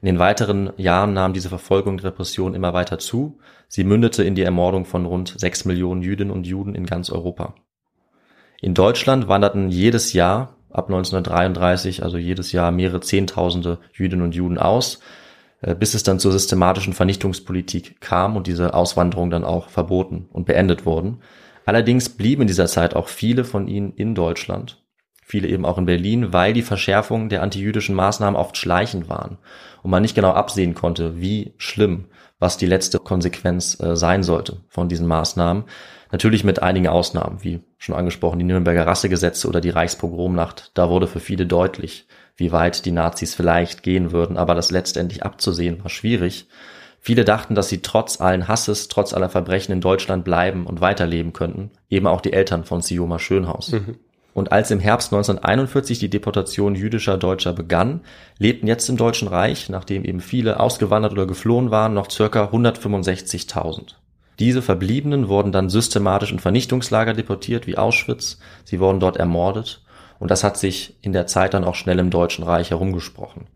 [0.01, 3.37] In den weiteren Jahren nahm diese Verfolgung und Repression immer weiter zu.
[3.69, 7.55] Sie mündete in die Ermordung von rund sechs Millionen Jüdinnen und Juden in ganz Europa.
[8.63, 14.57] In Deutschland wanderten jedes Jahr ab 1933, also jedes Jahr mehrere Zehntausende Jüdinnen und Juden
[14.57, 15.01] aus,
[15.61, 20.87] bis es dann zur systematischen Vernichtungspolitik kam und diese Auswanderung dann auch verboten und beendet
[20.87, 21.19] wurden.
[21.67, 24.83] Allerdings blieben in dieser Zeit auch viele von ihnen in Deutschland,
[25.23, 29.39] viele eben auch in Berlin, weil die Verschärfungen der antijüdischen Maßnahmen oft schleichend waren
[29.83, 32.07] und man nicht genau absehen konnte, wie schlimm,
[32.39, 35.65] was die letzte Konsequenz äh, sein sollte von diesen Maßnahmen.
[36.11, 40.73] Natürlich mit einigen Ausnahmen, wie schon angesprochen, die Nürnberger Rassegesetze oder die Reichspogromnacht.
[40.75, 42.09] Da wurde für viele deutlich,
[42.41, 46.49] wie weit die Nazis vielleicht gehen würden, aber das letztendlich abzusehen war schwierig.
[47.01, 51.33] Viele dachten, dass sie trotz allen Hasses, trotz aller Verbrechen in Deutschland bleiben und weiterleben
[51.33, 53.73] könnten, eben auch die Eltern von Sioma Schönhaus.
[53.73, 53.97] Mhm.
[54.33, 58.01] Und als im Herbst 1941 die Deportation jüdischer Deutscher begann,
[58.39, 63.95] lebten jetzt im Deutschen Reich, nachdem eben viele ausgewandert oder geflohen waren, noch circa 165.000.
[64.39, 68.39] Diese Verbliebenen wurden dann systematisch in Vernichtungslager deportiert, wie Auschwitz.
[68.65, 69.83] Sie wurden dort ermordet.
[70.21, 73.49] Und das hat sich in der Zeit dann auch schnell im Deutschen Reich herumgesprochen.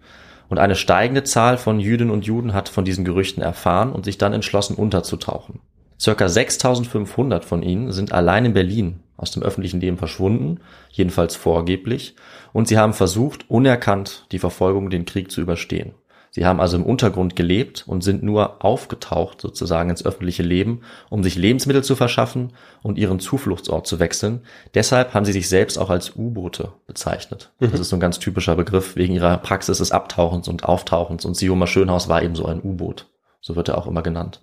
[0.49, 4.19] Und eine steigende Zahl von Jüdinnen und Juden hat von diesen Gerüchten erfahren und sich
[4.19, 5.61] dann entschlossen unterzutauchen.
[6.01, 12.17] Circa 6500 von ihnen sind allein in Berlin aus dem öffentlichen Leben verschwunden, jedenfalls vorgeblich,
[12.53, 15.95] und sie haben versucht, unerkannt die Verfolgung, den Krieg zu überstehen.
[16.35, 21.23] Sie haben also im Untergrund gelebt und sind nur aufgetaucht sozusagen ins öffentliche Leben, um
[21.23, 24.41] sich Lebensmittel zu verschaffen und ihren Zufluchtsort zu wechseln.
[24.75, 27.53] Deshalb haben sie sich selbst auch als U-Boote bezeichnet.
[27.61, 27.71] Mhm.
[27.71, 31.25] Das ist so ein ganz typischer Begriff wegen ihrer Praxis des Abtauchens und Auftauchens.
[31.25, 33.07] Und Sioma Schönhaus war eben so ein U-Boot.
[33.41, 34.43] So wird er auch immer genannt.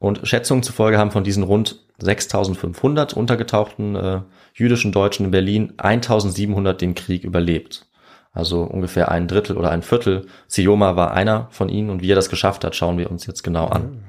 [0.00, 6.80] Und Schätzungen zufolge haben von diesen rund 6500 untergetauchten äh, jüdischen Deutschen in Berlin 1700
[6.80, 7.86] den Krieg überlebt
[8.32, 10.26] also ungefähr ein Drittel oder ein Viertel.
[10.46, 13.42] Sioma war einer von ihnen und wie er das geschafft hat, schauen wir uns jetzt
[13.42, 14.04] genau an.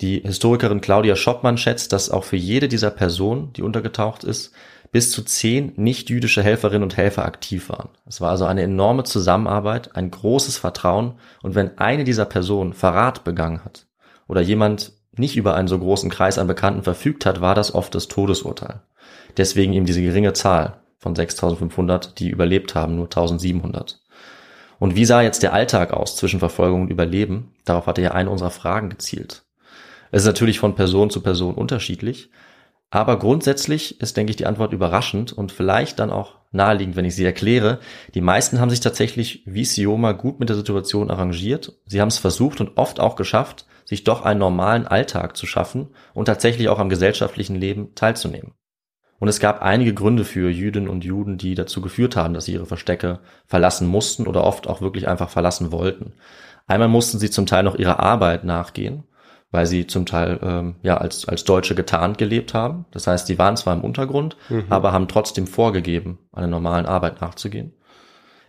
[0.00, 4.52] Die Historikerin Claudia Schoppmann schätzt, dass auch für jede dieser Personen, die untergetaucht ist,
[4.92, 7.88] bis zu zehn nicht-jüdische Helferinnen und Helfer aktiv waren.
[8.06, 13.24] Es war also eine enorme Zusammenarbeit, ein großes Vertrauen und wenn eine dieser Personen Verrat
[13.24, 13.86] begangen hat
[14.28, 17.94] oder jemand nicht über einen so großen Kreis an Bekannten verfügt hat, war das oft
[17.94, 18.82] das Todesurteil.
[19.36, 24.00] Deswegen eben diese geringe Zahl von 6500, die überlebt haben, nur 1700.
[24.78, 27.52] Und wie sah jetzt der Alltag aus zwischen Verfolgung und Überleben?
[27.64, 29.44] Darauf hatte ja eine unserer Fragen gezielt.
[30.10, 32.30] Es ist natürlich von Person zu Person unterschiedlich,
[32.90, 37.14] aber grundsätzlich ist, denke ich, die Antwort überraschend und vielleicht dann auch naheliegend, wenn ich
[37.14, 37.80] sie erkläre.
[38.14, 41.74] Die meisten haben sich tatsächlich wie Sioma gut mit der Situation arrangiert.
[41.84, 45.88] Sie haben es versucht und oft auch geschafft, sich doch einen normalen Alltag zu schaffen
[46.14, 48.54] und tatsächlich auch am gesellschaftlichen Leben teilzunehmen.
[49.18, 52.52] Und es gab einige Gründe für Jüdinnen und Juden, die dazu geführt haben, dass sie
[52.52, 56.12] ihre Verstecke verlassen mussten oder oft auch wirklich einfach verlassen wollten.
[56.66, 59.04] Einmal mussten sie zum Teil noch ihrer Arbeit nachgehen,
[59.50, 62.84] weil sie zum Teil ähm, ja als, als Deutsche getarnt gelebt haben.
[62.92, 64.66] Das heißt, sie waren zwar im Untergrund, mhm.
[64.68, 67.72] aber haben trotzdem vorgegeben, einer normalen Arbeit nachzugehen.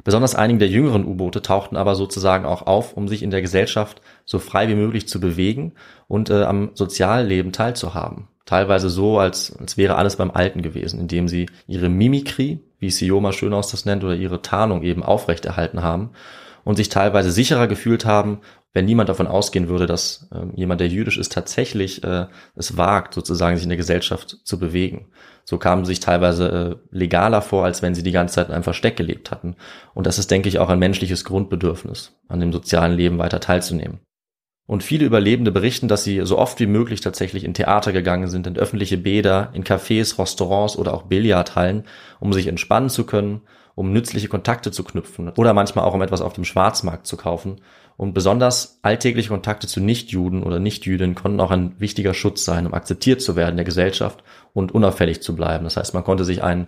[0.04, 4.02] Besonders einige der jüngeren U-Boote tauchten aber sozusagen auch auf, um sich in der Gesellschaft
[4.24, 5.74] so frei wie möglich zu bewegen
[6.08, 11.28] und äh, am Sozialleben teilzuhaben teilweise so, als, als wäre alles beim Alten gewesen, indem
[11.28, 16.12] sie ihre Mimikrie, wie Sioma Schönhaus das nennt, oder ihre Tarnung eben aufrechterhalten haben
[16.64, 18.40] und sich teilweise sicherer gefühlt haben,
[18.74, 23.14] wenn niemand davon ausgehen würde, dass äh, jemand, der jüdisch ist, tatsächlich äh, es wagt,
[23.14, 25.08] sozusagen sich in der Gesellschaft zu bewegen.
[25.44, 28.54] So kamen sie sich teilweise äh, legaler vor, als wenn sie die ganze Zeit in
[28.54, 29.56] einem Versteck gelebt hatten.
[29.94, 34.00] Und das ist, denke ich, auch ein menschliches Grundbedürfnis, an dem sozialen Leben weiter teilzunehmen.
[34.70, 38.46] Und viele Überlebende berichten, dass sie so oft wie möglich tatsächlich in Theater gegangen sind,
[38.46, 41.86] in öffentliche Bäder, in Cafés, Restaurants oder auch Billardhallen,
[42.20, 43.42] um sich entspannen zu können,
[43.74, 47.62] um nützliche Kontakte zu knüpfen oder manchmal auch um etwas auf dem Schwarzmarkt zu kaufen.
[47.98, 52.76] Und besonders alltägliche Kontakte zu Nichtjuden oder Nichtjüdinnen konnten auch ein wichtiger Schutz sein, um
[52.76, 55.64] akzeptiert zu werden in der Gesellschaft und unauffällig zu bleiben.
[55.64, 56.68] Das heißt, man konnte sich einen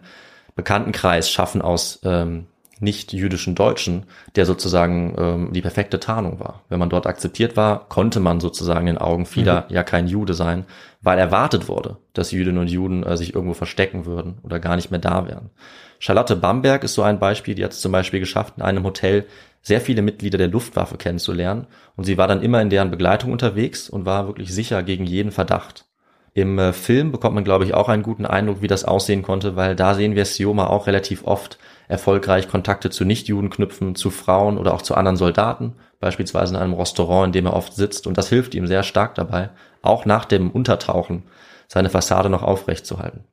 [0.55, 2.47] Bekanntenkreis schaffen aus ähm,
[2.81, 6.63] nicht-jüdischen Deutschen, der sozusagen ähm, die perfekte Tarnung war.
[6.67, 9.75] Wenn man dort akzeptiert war, konnte man sozusagen in den Augen vieler mhm.
[9.75, 10.65] ja kein Jude sein,
[11.01, 14.91] weil erwartet wurde, dass Jüdinnen und Juden äh, sich irgendwo verstecken würden oder gar nicht
[14.91, 15.51] mehr da wären.
[15.99, 19.25] Charlotte Bamberg ist so ein Beispiel, die hat es zum Beispiel geschafft, in einem Hotel
[19.61, 23.89] sehr viele Mitglieder der Luftwaffe kennenzulernen und sie war dann immer in deren Begleitung unterwegs
[23.89, 25.85] und war wirklich sicher gegen jeden Verdacht.
[26.33, 29.55] Im äh, Film bekommt man, glaube ich, auch einen guten Eindruck, wie das aussehen konnte,
[29.55, 31.59] weil da sehen wir Sioma auch relativ oft
[31.91, 36.73] erfolgreich Kontakte zu Nichtjuden knüpfen, zu Frauen oder auch zu anderen Soldaten, beispielsweise in einem
[36.73, 38.07] Restaurant, in dem er oft sitzt.
[38.07, 39.49] Und das hilft ihm sehr stark dabei,
[39.81, 41.23] auch nach dem Untertauchen
[41.67, 43.25] seine Fassade noch aufrecht zu halten.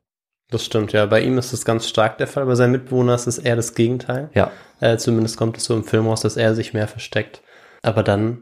[0.51, 1.05] Das stimmt, ja.
[1.05, 2.45] Bei ihm ist das ganz stark der Fall.
[2.47, 4.29] Bei seinem Mitbewohner ist es eher das Gegenteil.
[4.33, 4.51] Ja.
[4.81, 7.41] Äh, zumindest kommt es so im Film raus, dass er sich mehr versteckt.
[7.81, 8.41] Aber dann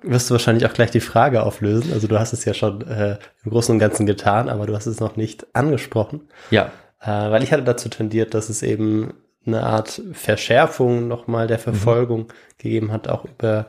[0.00, 1.92] wirst du wahrscheinlich auch gleich die Frage auflösen.
[1.92, 4.86] Also du hast es ja schon äh, im Großen und Ganzen getan, aber du hast
[4.86, 6.28] es noch nicht angesprochen.
[6.50, 6.70] Ja.
[7.00, 9.12] Äh, weil ich hatte dazu tendiert, dass es eben
[9.48, 12.32] eine Art Verschärfung nochmal der Verfolgung mhm.
[12.58, 13.66] gegeben hat, auch über,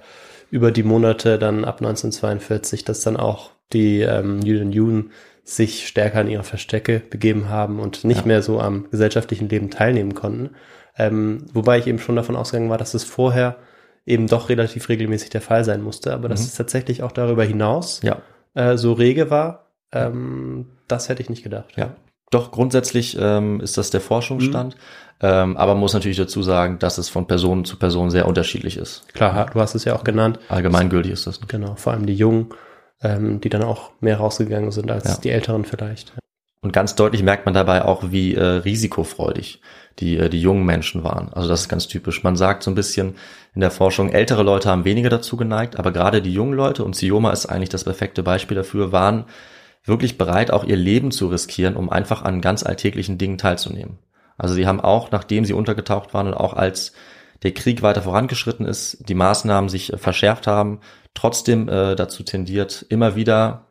[0.52, 5.12] über die Monate dann ab 1942, dass dann auch die ähm, Juden Juden
[5.44, 8.28] sich stärker in ihre Verstecke begeben haben und nicht ja.
[8.28, 10.52] mehr so am gesellschaftlichen Leben teilnehmen konnten.
[10.98, 13.56] Ähm, wobei ich eben schon davon ausgegangen war, dass es vorher
[14.06, 16.32] eben doch relativ regelmäßig der Fall sein musste, aber mhm.
[16.32, 18.22] dass es tatsächlich auch darüber hinaus ja.
[18.54, 21.74] äh, so rege war, ähm, das hätte ich nicht gedacht.
[21.78, 21.96] Ja.
[22.30, 24.76] Doch, grundsätzlich ähm, ist das der Forschungsstand.
[24.76, 24.80] Mhm.
[25.22, 28.78] Ähm, aber man muss natürlich dazu sagen, dass es von Person zu Person sehr unterschiedlich
[28.78, 29.12] ist.
[29.13, 30.39] Klar, du hast es ja auch genannt.
[30.48, 31.42] Allgemeingültig ist das.
[31.48, 32.50] Genau, vor allem die Jungen,
[33.02, 35.18] ähm, die dann auch mehr rausgegangen sind als ja.
[35.18, 36.13] die Älteren vielleicht.
[36.62, 39.62] Und ganz deutlich merkt man dabei auch, wie äh, risikofreudig
[40.00, 41.30] die, äh, die jungen Menschen waren.
[41.34, 42.24] Also das ist ganz typisch.
[42.24, 43.15] Man sagt so ein bisschen
[43.56, 46.96] in der Forschung, ältere Leute haben weniger dazu geneigt, aber gerade die jungen Leute, und
[46.96, 49.26] Sioma ist eigentlich das perfekte Beispiel dafür, waren
[49.84, 54.00] wirklich bereit, auch ihr Leben zu riskieren, um einfach an ganz alltäglichen Dingen teilzunehmen.
[54.38, 56.94] Also sie haben auch, nachdem sie untergetaucht waren und auch als
[57.44, 60.80] der Krieg weiter vorangeschritten ist, die Maßnahmen sich äh, verschärft haben,
[61.13, 63.68] trotzdem äh, dazu tendiert, immer wieder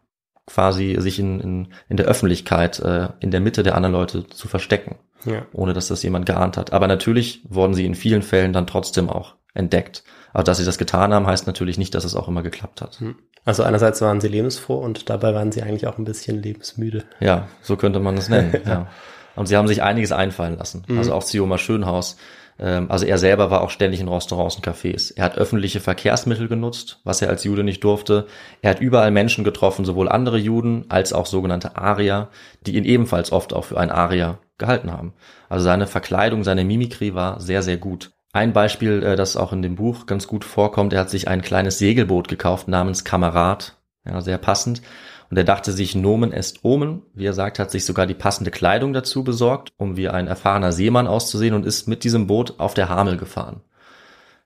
[0.46, 4.48] quasi sich in, in, in der Öffentlichkeit, äh, in der Mitte der anderen Leute zu
[4.48, 5.46] verstecken, ja.
[5.52, 6.72] ohne dass das jemand geahnt hat.
[6.72, 10.04] Aber natürlich wurden sie in vielen Fällen dann trotzdem auch entdeckt.
[10.32, 13.00] Aber dass sie das getan haben, heißt natürlich nicht, dass es auch immer geklappt hat.
[13.00, 13.16] Hm.
[13.44, 17.04] Also einerseits waren sie lebensfroh und dabei waren sie eigentlich auch ein bisschen lebensmüde.
[17.20, 18.54] Ja, so könnte man es nennen.
[18.66, 18.88] ja.
[19.36, 20.84] Und sie haben sich einiges einfallen lassen.
[20.88, 20.98] Mhm.
[20.98, 22.16] Also auch Sioma Schönhaus.
[22.58, 25.12] Ähm, also er selber war auch ständig in Restaurants und Cafés.
[25.16, 28.26] Er hat öffentliche Verkehrsmittel genutzt, was er als Jude nicht durfte.
[28.62, 32.28] Er hat überall Menschen getroffen, sowohl andere Juden als auch sogenannte Arier,
[32.66, 35.14] die ihn ebenfalls oft auch für einen Arier gehalten haben.
[35.48, 38.10] Also seine Verkleidung, seine Mimikrie war sehr, sehr gut.
[38.32, 41.42] Ein Beispiel, äh, das auch in dem Buch ganz gut vorkommt, er hat sich ein
[41.42, 44.82] kleines Segelboot gekauft namens Kamerad, ja, sehr passend.
[45.30, 47.02] Und er dachte sich, Nomen est Omen.
[47.12, 50.72] Wie er sagt, hat sich sogar die passende Kleidung dazu besorgt, um wie ein erfahrener
[50.72, 53.60] Seemann auszusehen und ist mit diesem Boot auf der Hamel gefahren.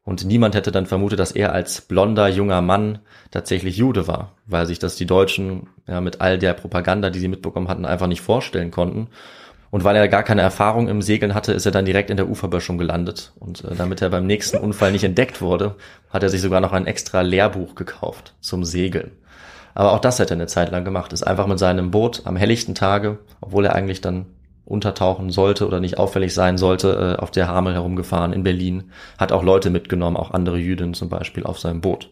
[0.04, 2.98] Und niemand hätte dann vermutet, dass er als blonder junger Mann
[3.30, 7.28] tatsächlich Jude war, weil sich das die Deutschen ja, mit all der Propaganda, die sie
[7.28, 9.08] mitbekommen hatten, einfach nicht vorstellen konnten.
[9.72, 12.28] Und weil er gar keine Erfahrung im Segeln hatte, ist er dann direkt in der
[12.28, 13.32] Uferböschung gelandet.
[13.40, 15.76] Und äh, damit er beim nächsten Unfall nicht entdeckt wurde,
[16.10, 19.12] hat er sich sogar noch ein extra Lehrbuch gekauft zum Segeln.
[19.72, 21.14] Aber auch das hat er eine Zeit lang gemacht.
[21.14, 24.26] Ist einfach mit seinem Boot am helllichten Tage, obwohl er eigentlich dann
[24.66, 28.90] untertauchen sollte oder nicht auffällig sein sollte, äh, auf der Hamel herumgefahren in Berlin.
[29.16, 32.10] Hat auch Leute mitgenommen, auch andere Jüdinnen zum Beispiel auf seinem Boot.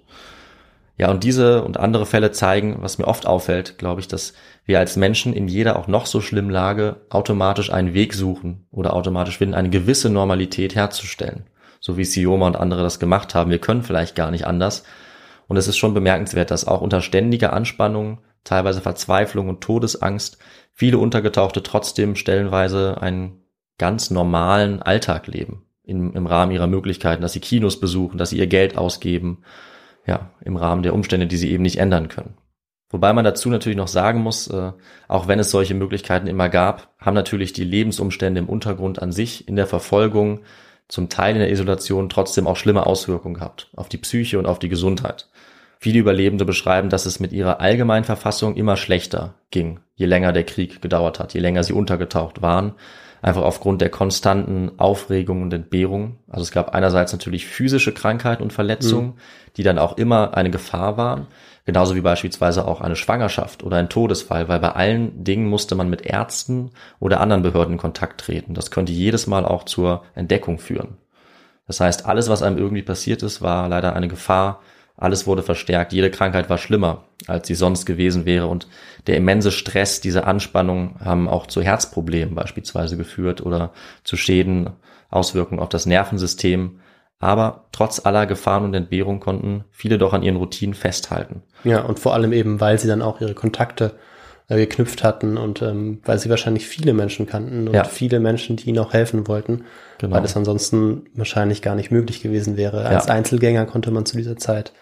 [0.96, 4.32] Ja, und diese und andere Fälle zeigen, was mir oft auffällt, glaube ich, dass
[4.70, 8.94] wir als Menschen in jeder auch noch so schlimmen Lage automatisch einen Weg suchen oder
[8.94, 11.44] automatisch finden, eine gewisse Normalität herzustellen.
[11.78, 13.50] So wie Sioma und andere das gemacht haben.
[13.50, 14.84] Wir können vielleicht gar nicht anders,
[15.50, 20.38] und es ist schon bemerkenswert, dass auch unter ständiger Anspannung, teilweise Verzweiflung und Todesangst
[20.72, 23.42] viele Untergetauchte trotzdem stellenweise einen
[23.76, 25.66] ganz normalen Alltag leben.
[25.82, 29.42] Im, im Rahmen ihrer Möglichkeiten, dass sie Kinos besuchen, dass sie ihr Geld ausgeben,
[30.06, 32.34] ja, im Rahmen der Umstände, die sie eben nicht ändern können.
[32.90, 34.72] Wobei man dazu natürlich noch sagen muss, äh,
[35.06, 39.46] auch wenn es solche Möglichkeiten immer gab, haben natürlich die Lebensumstände im Untergrund an sich
[39.48, 40.40] in der Verfolgung,
[40.88, 44.58] zum Teil in der Isolation trotzdem auch schlimme Auswirkungen gehabt auf die Psyche und auf
[44.58, 45.28] die Gesundheit.
[45.78, 50.82] Viele Überlebende beschreiben, dass es mit ihrer Allgemeinverfassung immer schlechter ging, je länger der Krieg
[50.82, 52.74] gedauert hat, je länger sie untergetaucht waren.
[53.22, 56.16] Einfach aufgrund der konstanten Aufregung und Entbehrung.
[56.28, 59.14] Also es gab einerseits natürlich physische Krankheiten und Verletzungen, mhm.
[59.56, 61.26] die dann auch immer eine Gefahr waren,
[61.66, 65.90] genauso wie beispielsweise auch eine Schwangerschaft oder ein Todesfall, weil bei allen Dingen musste man
[65.90, 68.54] mit Ärzten oder anderen Behörden in Kontakt treten.
[68.54, 70.96] Das könnte jedes Mal auch zur Entdeckung führen.
[71.66, 74.60] Das heißt, alles, was einem irgendwie passiert ist, war leider eine Gefahr.
[75.00, 75.92] Alles wurde verstärkt.
[75.92, 78.46] Jede Krankheit war schlimmer, als sie sonst gewesen wäre.
[78.46, 78.68] Und
[79.06, 83.72] der immense Stress, diese Anspannung haben auch zu Herzproblemen beispielsweise geführt oder
[84.04, 84.70] zu Schäden,
[85.08, 86.80] Auswirkungen auf das Nervensystem.
[87.18, 91.42] Aber trotz aller Gefahren und Entbehrung konnten viele doch an ihren Routinen festhalten.
[91.64, 93.92] Ja, und vor allem eben, weil sie dann auch ihre Kontakte
[94.48, 97.84] äh, geknüpft hatten und ähm, weil sie wahrscheinlich viele Menschen kannten und ja.
[97.84, 99.64] viele Menschen, die ihnen auch helfen wollten,
[99.98, 100.16] genau.
[100.16, 102.84] weil das ansonsten wahrscheinlich gar nicht möglich gewesen wäre.
[102.84, 103.14] Als ja.
[103.14, 104.72] Einzelgänger konnte man zu dieser Zeit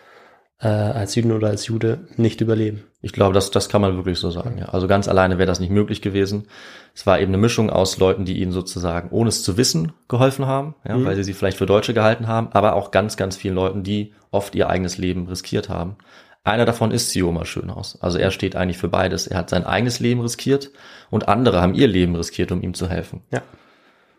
[0.61, 2.85] äh, als Juden oder als Jude nicht überleben.
[3.01, 4.59] Ich glaube, das, das kann man wirklich so sagen.
[4.59, 4.67] Ja.
[4.67, 6.49] Also ganz alleine wäre das nicht möglich gewesen.
[6.95, 10.47] Es war eben eine Mischung aus Leuten, die ihnen sozusagen, ohne es zu wissen, geholfen
[10.47, 11.05] haben, ja, mhm.
[11.05, 14.15] weil sie sie vielleicht für Deutsche gehalten haben, aber auch ganz, ganz vielen Leuten, die
[14.33, 15.97] oft ihr eigenes Leben riskiert haben.
[16.43, 17.99] Einer davon ist Sioma Schönhaus.
[18.01, 19.27] Also er steht eigentlich für beides.
[19.27, 20.71] Er hat sein eigenes Leben riskiert
[21.11, 23.23] und andere haben ihr Leben riskiert, um ihm zu helfen.
[23.31, 23.43] Ja.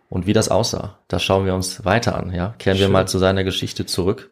[0.09, 2.33] Und wie das aussah, das schauen wir uns weiter an.
[2.33, 2.87] Ja, kehren Schön.
[2.87, 4.31] wir mal zu seiner Geschichte zurück.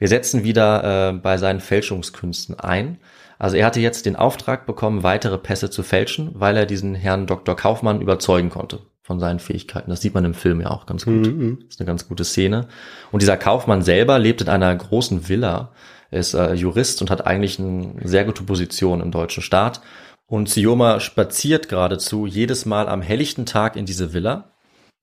[0.00, 2.98] Wir setzen wieder äh, bei seinen Fälschungskünsten ein.
[3.38, 7.26] Also er hatte jetzt den Auftrag bekommen, weitere Pässe zu fälschen, weil er diesen Herrn
[7.26, 7.54] Dr.
[7.54, 9.90] Kaufmann überzeugen konnte von seinen Fähigkeiten.
[9.90, 11.26] Das sieht man im Film ja auch ganz gut.
[11.26, 11.58] Mhm.
[11.60, 12.66] Das ist eine ganz gute Szene.
[13.12, 15.72] Und dieser Kaufmann selber lebt in einer großen Villa.
[16.10, 19.82] Er ist äh, Jurist und hat eigentlich eine sehr gute Position im deutschen Staat.
[20.26, 24.52] Und Sioma spaziert geradezu jedes Mal am helllichten Tag in diese Villa,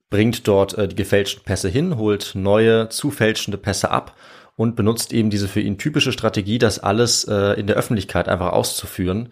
[0.10, 4.16] bringt dort äh, die gefälschten Pässe hin, holt neue, zufälschende Pässe ab
[4.58, 8.52] und benutzt eben diese für ihn typische Strategie, das alles äh, in der Öffentlichkeit einfach
[8.52, 9.30] auszuführen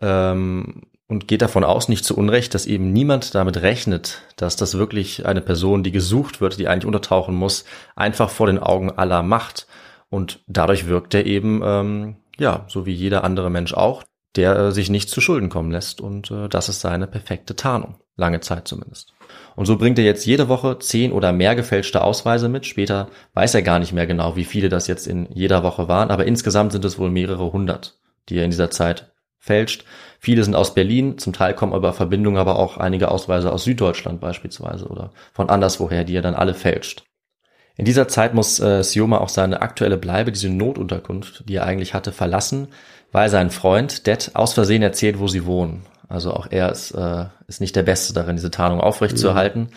[0.00, 4.76] ähm, und geht davon aus, nicht zu Unrecht, dass eben niemand damit rechnet, dass das
[4.76, 9.22] wirklich eine Person, die gesucht wird, die eigentlich untertauchen muss, einfach vor den Augen aller
[9.22, 9.66] macht.
[10.10, 14.02] Und dadurch wirkt er eben, ähm, ja, so wie jeder andere Mensch auch,
[14.34, 16.00] der äh, sich nicht zu Schulden kommen lässt.
[16.00, 17.96] Und äh, das ist seine perfekte Tarnung.
[18.16, 19.12] Lange Zeit zumindest.
[19.56, 22.66] Und so bringt er jetzt jede Woche zehn oder mehr gefälschte Ausweise mit.
[22.66, 26.10] Später weiß er gar nicht mehr genau, wie viele das jetzt in jeder Woche waren,
[26.10, 29.84] aber insgesamt sind es wohl mehrere hundert, die er in dieser Zeit fälscht.
[30.18, 34.20] Viele sind aus Berlin, zum Teil kommen über Verbindungen aber auch einige Ausweise aus Süddeutschland
[34.20, 37.04] beispielsweise oder von anderswoher, die er dann alle fälscht.
[37.76, 41.92] In dieser Zeit muss äh, Sioma auch seine aktuelle Bleibe, diese Notunterkunft, die er eigentlich
[41.92, 42.68] hatte, verlassen,
[43.12, 45.84] weil sein Freund Det aus Versehen erzählt, wo sie wohnen.
[46.08, 49.62] Also auch er ist, äh, ist nicht der Beste darin, diese Tarnung aufrechtzuerhalten.
[49.62, 49.68] Mhm.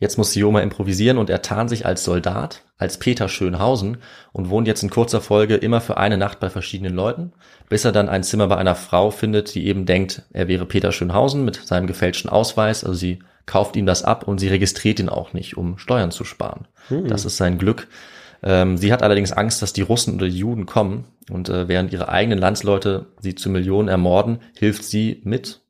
[0.00, 3.98] Jetzt muss Sioma improvisieren und er tarnt sich als Soldat, als Peter Schönhausen
[4.32, 7.32] und wohnt jetzt in kurzer Folge immer für eine Nacht bei verschiedenen Leuten,
[7.68, 10.90] bis er dann ein Zimmer bei einer Frau findet, die eben denkt, er wäre Peter
[10.90, 12.82] Schönhausen mit seinem gefälschten Ausweis.
[12.82, 16.24] Also sie kauft ihm das ab und sie registriert ihn auch nicht, um Steuern zu
[16.24, 16.66] sparen.
[16.88, 17.08] Mhm.
[17.08, 17.86] Das ist sein Glück.
[18.42, 21.92] Ähm, sie hat allerdings Angst, dass die Russen oder die Juden kommen und äh, während
[21.92, 25.60] ihre eigenen Landsleute sie zu Millionen ermorden, hilft sie mit,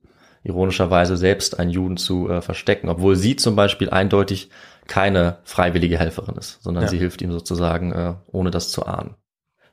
[0.43, 4.51] ironischerweise selbst einen Juden zu äh, verstecken, obwohl sie zum Beispiel eindeutig
[4.87, 6.91] keine freiwillige Helferin ist, sondern ja.
[6.91, 9.15] sie hilft ihm sozusagen, äh, ohne das zu ahnen.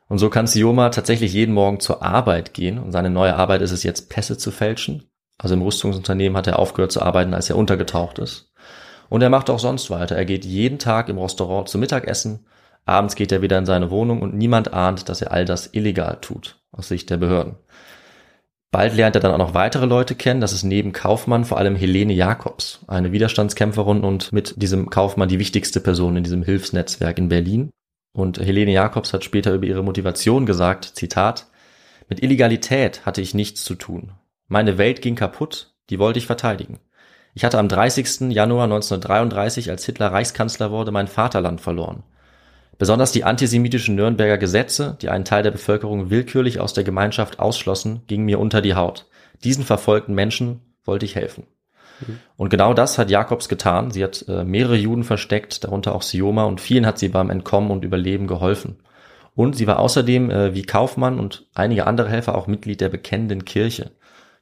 [0.09, 3.71] Und so kann Sioma tatsächlich jeden Morgen zur Arbeit gehen und seine neue Arbeit ist
[3.71, 5.09] es jetzt, Pässe zu fälschen.
[5.37, 8.51] Also im Rüstungsunternehmen hat er aufgehört zu arbeiten, als er untergetaucht ist.
[9.09, 10.15] Und er macht auch sonst weiter.
[10.15, 12.45] Er geht jeden Tag im Restaurant zum Mittagessen,
[12.87, 16.19] Abends geht er wieder in seine Wohnung und niemand ahnt, dass er all das illegal
[16.21, 17.55] tut, aus Sicht der Behörden.
[18.71, 20.39] Bald lernt er dann auch noch weitere Leute kennen.
[20.39, 25.39] Das ist neben Kaufmann vor allem Helene Jacobs, eine Widerstandskämpferin und mit diesem Kaufmann die
[25.39, 27.71] wichtigste Person in diesem Hilfsnetzwerk in Berlin.
[28.13, 31.47] Und Helene Jacobs hat später über ihre Motivation gesagt, Zitat,
[32.09, 34.11] mit Illegalität hatte ich nichts zu tun.
[34.47, 36.79] Meine Welt ging kaputt, die wollte ich verteidigen.
[37.33, 38.31] Ich hatte am 30.
[38.31, 42.03] Januar 1933, als Hitler Reichskanzler wurde, mein Vaterland verloren.
[42.77, 48.01] Besonders die antisemitischen Nürnberger Gesetze, die einen Teil der Bevölkerung willkürlich aus der Gemeinschaft ausschlossen,
[48.07, 49.07] gingen mir unter die Haut.
[49.43, 51.47] Diesen verfolgten Menschen wollte ich helfen.
[52.05, 52.19] Mhm.
[52.35, 53.91] Und genau das hat Jakobs getan.
[53.91, 57.71] Sie hat äh, mehrere Juden versteckt, darunter auch Sioma, und vielen hat sie beim Entkommen
[57.71, 58.77] und Überleben geholfen.
[59.35, 63.45] Und sie war außerdem äh, wie Kaufmann und einige andere Helfer auch Mitglied der bekennenden
[63.45, 63.91] Kirche.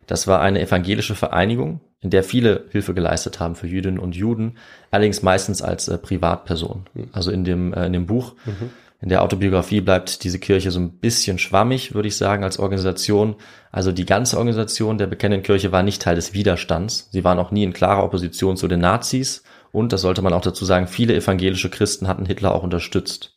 [0.08, 4.58] Das war eine evangelische Vereinigung, in der viele Hilfe geleistet haben für Jüdinnen und Juden,
[4.92, 6.86] allerdings meistens als äh, Privatperson.
[6.94, 7.10] Mhm.
[7.12, 8.70] Also in dem, äh, in dem Buch, mhm.
[9.02, 13.36] in der Autobiografie bleibt diese Kirche so ein bisschen schwammig, würde ich sagen, als Organisation.
[13.72, 17.10] Also die ganze Organisation der bekennenden Kirche war nicht Teil des Widerstands.
[17.12, 19.44] Sie waren auch nie in klarer Opposition zu den Nazis.
[19.72, 23.35] Und, das sollte man auch dazu sagen, viele evangelische Christen hatten Hitler auch unterstützt.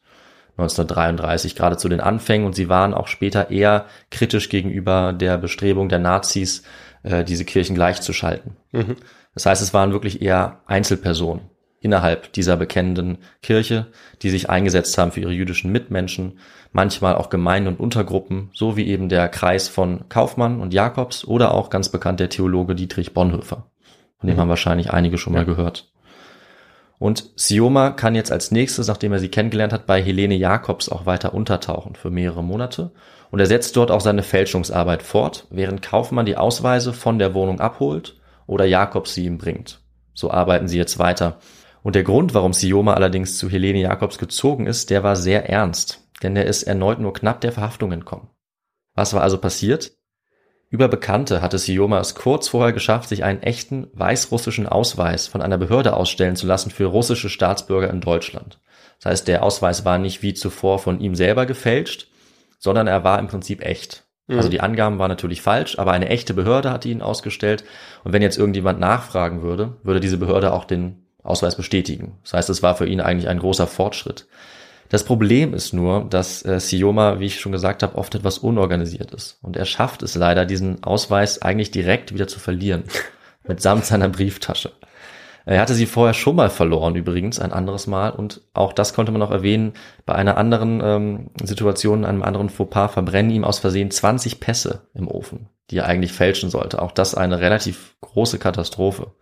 [0.59, 2.47] 1933, gerade zu den Anfängen.
[2.47, 6.65] Und sie waren auch später eher kritisch gegenüber der Bestrebung der Nazis,
[7.03, 8.57] äh, diese Kirchen gleichzuschalten.
[8.73, 8.97] Mhm.
[9.35, 11.43] Das heißt, es waren wirklich eher Einzelpersonen
[11.81, 13.87] innerhalb dieser bekennenden Kirche,
[14.23, 16.39] die sich eingesetzt haben für ihre jüdischen Mitmenschen,
[16.73, 21.55] manchmal auch Gemeinden und Untergruppen, so wie eben der Kreis von Kaufmann und Jakobs oder
[21.55, 23.71] auch ganz bekannt der Theologe Dietrich Bonhoeffer.
[24.19, 24.41] Von dem mhm.
[24.41, 25.89] haben wahrscheinlich einige schon mal gehört.
[26.99, 31.07] Und Sioma kann jetzt als nächstes, nachdem er sie kennengelernt hat, bei Helene Jakobs auch
[31.07, 32.91] weiter untertauchen für mehrere Monate.
[33.31, 37.61] Und er setzt dort auch seine Fälschungsarbeit fort, während Kaufmann die Ausweise von der Wohnung
[37.61, 39.81] abholt oder Jakobs sie ihm bringt.
[40.15, 41.39] So arbeiten sie jetzt weiter.
[41.83, 46.01] Und der Grund, warum Sioma allerdings zu Helene Jakobs gezogen ist, der war sehr ernst,
[46.23, 48.29] denn er ist erneut nur knapp der Verhaftung entkommen.
[48.95, 49.93] Was war also passiert?
[50.71, 55.57] Über Bekannte hatte Sioma es kurz vorher geschafft, sich einen echten weißrussischen Ausweis von einer
[55.57, 58.59] Behörde ausstellen zu lassen für russische Staatsbürger in Deutschland.
[58.99, 62.09] Das heißt, der Ausweis war nicht wie zuvor von ihm selber gefälscht,
[62.59, 64.05] sondern er war im Prinzip echt.
[64.27, 64.37] Mhm.
[64.37, 67.65] Also die Angaben waren natürlich falsch, aber eine echte Behörde hatte ihn ausgestellt.
[68.05, 72.19] Und wenn jetzt irgendjemand nachfragen würde, würde diese Behörde auch den Ausweis bestätigen.
[72.25, 74.27] Das heißt, es war für ihn eigentlich ein großer Fortschritt.
[74.89, 79.13] Das Problem ist nur, dass äh, Sioma, wie ich schon gesagt habe, oft etwas unorganisiert
[79.13, 79.39] ist.
[79.43, 82.85] Und er schafft es leider, diesen Ausweis eigentlich direkt wieder zu verlieren.
[83.49, 84.73] mitsamt seiner Brieftasche.
[85.47, 88.11] Er hatte sie vorher schon mal verloren, übrigens, ein anderes Mal.
[88.11, 89.73] Und auch das konnte man noch erwähnen.
[90.05, 95.09] Bei einer anderen ähm, Situation, einem anderen Fauxpas, verbrennen ihm aus Versehen 20 Pässe im
[95.09, 96.83] Ofen, die er eigentlich fälschen sollte.
[96.83, 99.13] Auch das eine relativ große Katastrophe.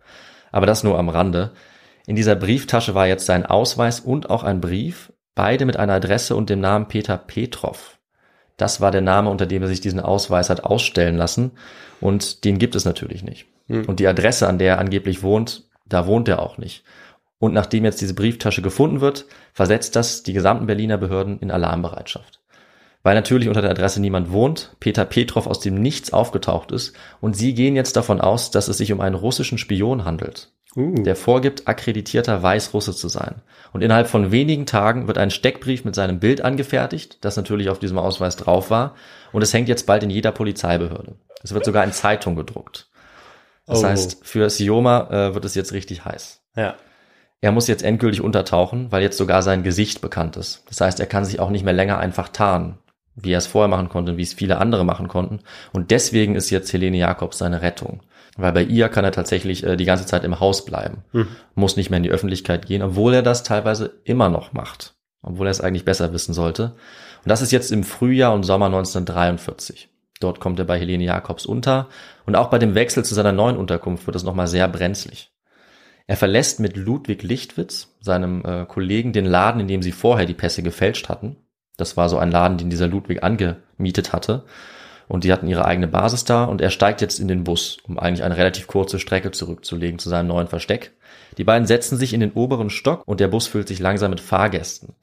[0.51, 1.51] Aber das nur am Rande.
[2.07, 6.35] In dieser Brieftasche war jetzt sein Ausweis und auch ein Brief, beide mit einer Adresse
[6.35, 7.99] und dem Namen Peter Petrov.
[8.57, 11.51] Das war der Name, unter dem er sich diesen Ausweis hat ausstellen lassen.
[12.01, 13.45] Und den gibt es natürlich nicht.
[13.67, 13.85] Hm.
[13.85, 16.83] Und die Adresse, an der er angeblich wohnt, da wohnt er auch nicht.
[17.39, 22.41] Und nachdem jetzt diese Brieftasche gefunden wird, versetzt das die gesamten Berliner Behörden in Alarmbereitschaft.
[23.07, 27.37] Weil natürlich unter der Adresse niemand wohnt, Peter Petrov aus dem Nichts aufgetaucht ist und
[27.37, 30.93] sie gehen jetzt davon aus, dass es sich um einen russischen Spion handelt uh.
[31.03, 33.35] der vorgibt, akkreditierter Weißrusse zu sein.
[33.71, 37.79] Und innerhalb von wenigen Tagen wird ein Steckbrief mit seinem Bild angefertigt, das natürlich auf
[37.79, 38.93] diesem Ausweis drauf war.
[39.31, 41.15] Und es hängt jetzt bald in jeder Polizeibehörde.
[41.41, 42.89] Es wird sogar in Zeitung gedruckt.
[43.67, 43.87] Das oh.
[43.87, 46.41] heißt, für Sioma äh, wird es jetzt richtig heiß.
[46.57, 46.75] Ja.
[47.39, 50.65] Er muss jetzt endgültig untertauchen, weil jetzt sogar sein Gesicht bekannt ist.
[50.67, 52.79] Das heißt, er kann sich auch nicht mehr länger einfach tarnen,
[53.17, 55.39] wie er es vorher machen konnte, wie es viele andere machen konnten.
[55.73, 58.01] Und deswegen ist jetzt Helene Jakobs seine Rettung.
[58.37, 61.27] Weil bei ihr kann er tatsächlich äh, die ganze Zeit im Haus bleiben, hm.
[61.55, 64.93] muss nicht mehr in die Öffentlichkeit gehen, obwohl er das teilweise immer noch macht,
[65.23, 66.75] obwohl er es eigentlich besser wissen sollte.
[67.23, 69.89] Und das ist jetzt im Frühjahr und Sommer 1943.
[70.19, 71.89] Dort kommt er bei Helene Jakobs unter
[72.27, 75.31] und auch bei dem Wechsel zu seiner neuen Unterkunft wird es nochmal sehr brenzlig.
[76.05, 80.33] Er verlässt mit Ludwig Lichtwitz, seinem äh, Kollegen, den Laden, in dem sie vorher die
[80.33, 81.35] Pässe gefälscht hatten.
[81.77, 84.43] Das war so ein Laden, den dieser Ludwig angemietet hatte
[85.07, 87.97] und die hatten ihre eigene Basis da und er steigt jetzt in den Bus, um
[87.97, 90.91] eigentlich eine relativ kurze Strecke zurückzulegen zu seinem neuen Versteck.
[91.37, 94.19] Die beiden setzen sich in den oberen Stock und der Bus füllt sich langsam mit
[94.19, 94.95] Fahrgästen.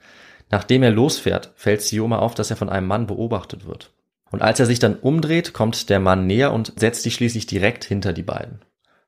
[0.51, 3.93] Nachdem er losfährt, fällt Sioma auf, dass er von einem Mann beobachtet wird.
[4.31, 7.85] Und als er sich dann umdreht, kommt der Mann näher und setzt sich schließlich direkt
[7.85, 8.61] hinter die beiden.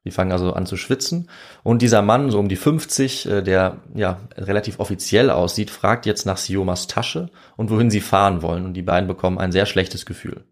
[0.07, 1.28] Die fangen also an zu schwitzen.
[1.64, 6.24] Und dieser Mann, so um die 50, äh, der ja relativ offiziell aussieht, fragt jetzt
[6.24, 8.64] nach Siomas Tasche und wohin sie fahren wollen.
[8.64, 10.44] Und die beiden bekommen ein sehr schlechtes Gefühl.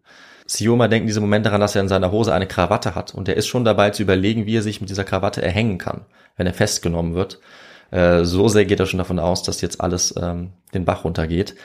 [0.45, 3.27] Sioma denkt in diesem Moment daran, dass er in seiner Hose eine Krawatte hat und
[3.27, 6.01] er ist schon dabei zu überlegen, wie er sich mit dieser Krawatte erhängen kann,
[6.37, 7.39] wenn er festgenommen wird.
[7.89, 11.55] Äh, so sehr geht er schon davon aus, dass jetzt alles ähm, den Bach runtergeht.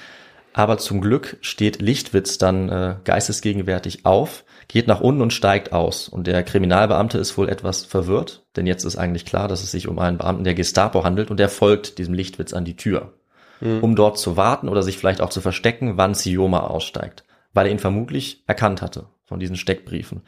[0.52, 6.08] Aber zum Glück steht Lichtwitz dann äh, geistesgegenwärtig auf, geht nach unten und steigt aus.
[6.08, 9.86] Und der Kriminalbeamte ist wohl etwas verwirrt, denn jetzt ist eigentlich klar, dass es sich
[9.86, 13.14] um einen Beamten der Gestapo handelt und er folgt diesem Lichtwitz an die Tür,
[13.60, 13.80] mhm.
[13.80, 17.72] um dort zu warten oder sich vielleicht auch zu verstecken, wann Sioma aussteigt weil er
[17.72, 20.22] ihn vermutlich erkannt hatte von diesen Steckbriefen.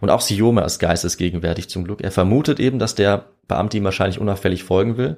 [0.00, 2.00] Und auch Sioma ist geistesgegenwärtig zum Glück.
[2.00, 5.16] Er vermutet eben, dass der Beamte ihm wahrscheinlich unauffällig folgen will.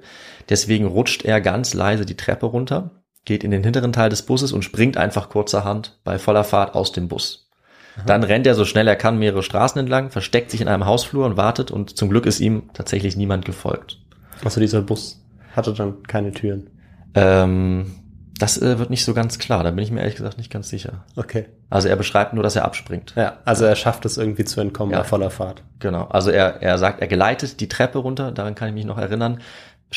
[0.48, 4.52] Deswegen rutscht er ganz leise die Treppe runter, geht in den hinteren Teil des Busses
[4.52, 7.48] und springt einfach kurzerhand bei voller Fahrt aus dem Bus.
[7.96, 8.04] Aha.
[8.06, 11.26] Dann rennt er so schnell er kann mehrere Straßen entlang, versteckt sich in einem Hausflur
[11.26, 13.98] und wartet und zum Glück ist ihm tatsächlich niemand gefolgt.
[14.44, 15.22] Also dieser Bus
[15.54, 16.70] hatte dann keine Türen.
[17.14, 17.92] Ähm,
[18.38, 20.70] das äh, wird nicht so ganz klar, da bin ich mir ehrlich gesagt nicht ganz
[20.70, 21.04] sicher.
[21.16, 21.46] Okay.
[21.68, 23.12] Also er beschreibt nur, dass er abspringt.
[23.16, 25.00] Ja, also er schafft es irgendwie zu entkommen ja.
[25.00, 25.62] bei voller Fahrt.
[25.78, 28.98] Genau, also er, er sagt, er geleitet die Treppe runter, daran kann ich mich noch
[28.98, 29.40] erinnern,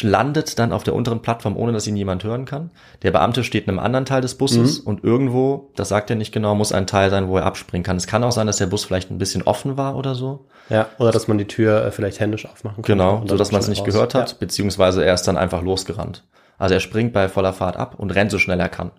[0.01, 2.71] landet dann auf der unteren Plattform, ohne dass ihn jemand hören kann.
[3.03, 4.87] Der Beamte steht in einem anderen Teil des Busses mhm.
[4.87, 7.97] und irgendwo, das sagt er nicht genau, muss ein Teil sein, wo er abspringen kann.
[7.97, 10.45] Es kann auch sein, dass der Bus vielleicht ein bisschen offen war oder so.
[10.69, 12.97] Ja, oder dass man die Tür äh, vielleicht händisch aufmachen kann.
[12.97, 13.87] Genau, so dass man es nicht raus.
[13.87, 14.37] gehört hat, ja.
[14.39, 16.23] beziehungsweise er ist dann einfach losgerannt.
[16.57, 18.91] Also er springt bei voller Fahrt ab und rennt so schnell er kann.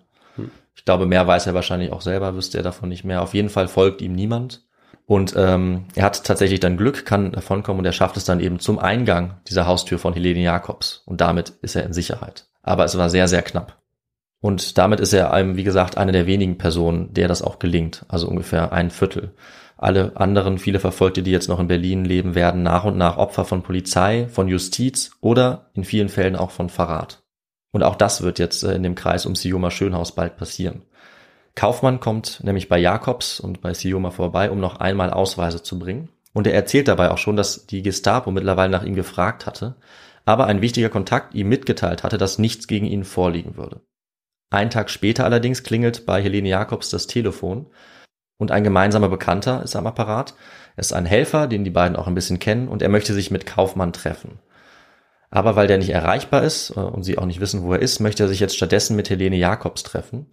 [0.75, 3.21] Ich glaube, mehr weiß er wahrscheinlich auch selber, wüsste er davon nicht mehr.
[3.21, 4.64] Auf jeden Fall folgt ihm niemand.
[5.07, 8.59] Und ähm, er hat tatsächlich dann Glück, kann davonkommen und er schafft es dann eben
[8.59, 11.03] zum Eingang dieser Haustür von Helene Jakobs.
[11.05, 12.47] Und damit ist er in Sicherheit.
[12.63, 13.77] Aber es war sehr, sehr knapp.
[14.41, 18.05] Und damit ist er, einem, wie gesagt, eine der wenigen Personen, der das auch gelingt.
[18.07, 19.33] Also ungefähr ein Viertel.
[19.77, 23.45] Alle anderen, viele Verfolgte, die jetzt noch in Berlin leben, werden nach und nach Opfer
[23.45, 27.23] von Polizei, von Justiz oder in vielen Fällen auch von Verrat.
[27.71, 30.83] Und auch das wird jetzt äh, in dem Kreis um Sioma Schönhaus bald passieren.
[31.55, 36.09] Kaufmann kommt nämlich bei Jakobs und bei Sioma vorbei, um noch einmal Ausweise zu bringen.
[36.33, 39.75] Und er erzählt dabei auch schon, dass die Gestapo mittlerweile nach ihm gefragt hatte,
[40.25, 43.81] aber ein wichtiger Kontakt ihm mitgeteilt hatte, dass nichts gegen ihn vorliegen würde.
[44.49, 47.67] Einen Tag später allerdings klingelt bei Helene Jakobs das Telefon
[48.37, 50.35] und ein gemeinsamer Bekannter ist am Apparat.
[50.75, 53.31] Er ist ein Helfer, den die beiden auch ein bisschen kennen und er möchte sich
[53.31, 54.39] mit Kaufmann treffen.
[55.29, 57.99] Aber weil der nicht erreichbar ist äh, und sie auch nicht wissen, wo er ist,
[57.99, 60.27] möchte er sich jetzt stattdessen mit Helene Jakobs treffen.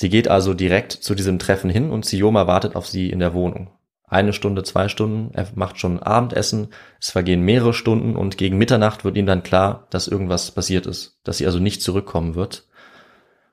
[0.00, 3.34] Sie geht also direkt zu diesem Treffen hin und Sioma wartet auf sie in der
[3.34, 3.72] Wohnung.
[4.04, 6.68] Eine Stunde, zwei Stunden, er macht schon Abendessen,
[7.00, 11.18] es vergehen mehrere Stunden und gegen Mitternacht wird ihm dann klar, dass irgendwas passiert ist,
[11.24, 12.68] dass sie also nicht zurückkommen wird.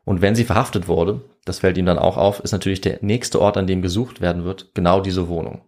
[0.03, 3.41] Und wenn sie verhaftet wurde, das fällt ihm dann auch auf, ist natürlich der nächste
[3.41, 5.63] Ort, an dem gesucht werden wird, genau diese Wohnung.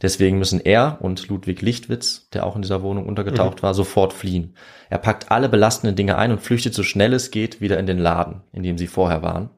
[0.00, 3.62] Deswegen müssen er und Ludwig Lichtwitz, der auch in dieser Wohnung untergetaucht mhm.
[3.64, 4.54] war, sofort fliehen.
[4.88, 7.98] Er packt alle belastenden Dinge ein und flüchtet so schnell es geht wieder in den
[7.98, 9.50] Laden, in dem sie vorher waren.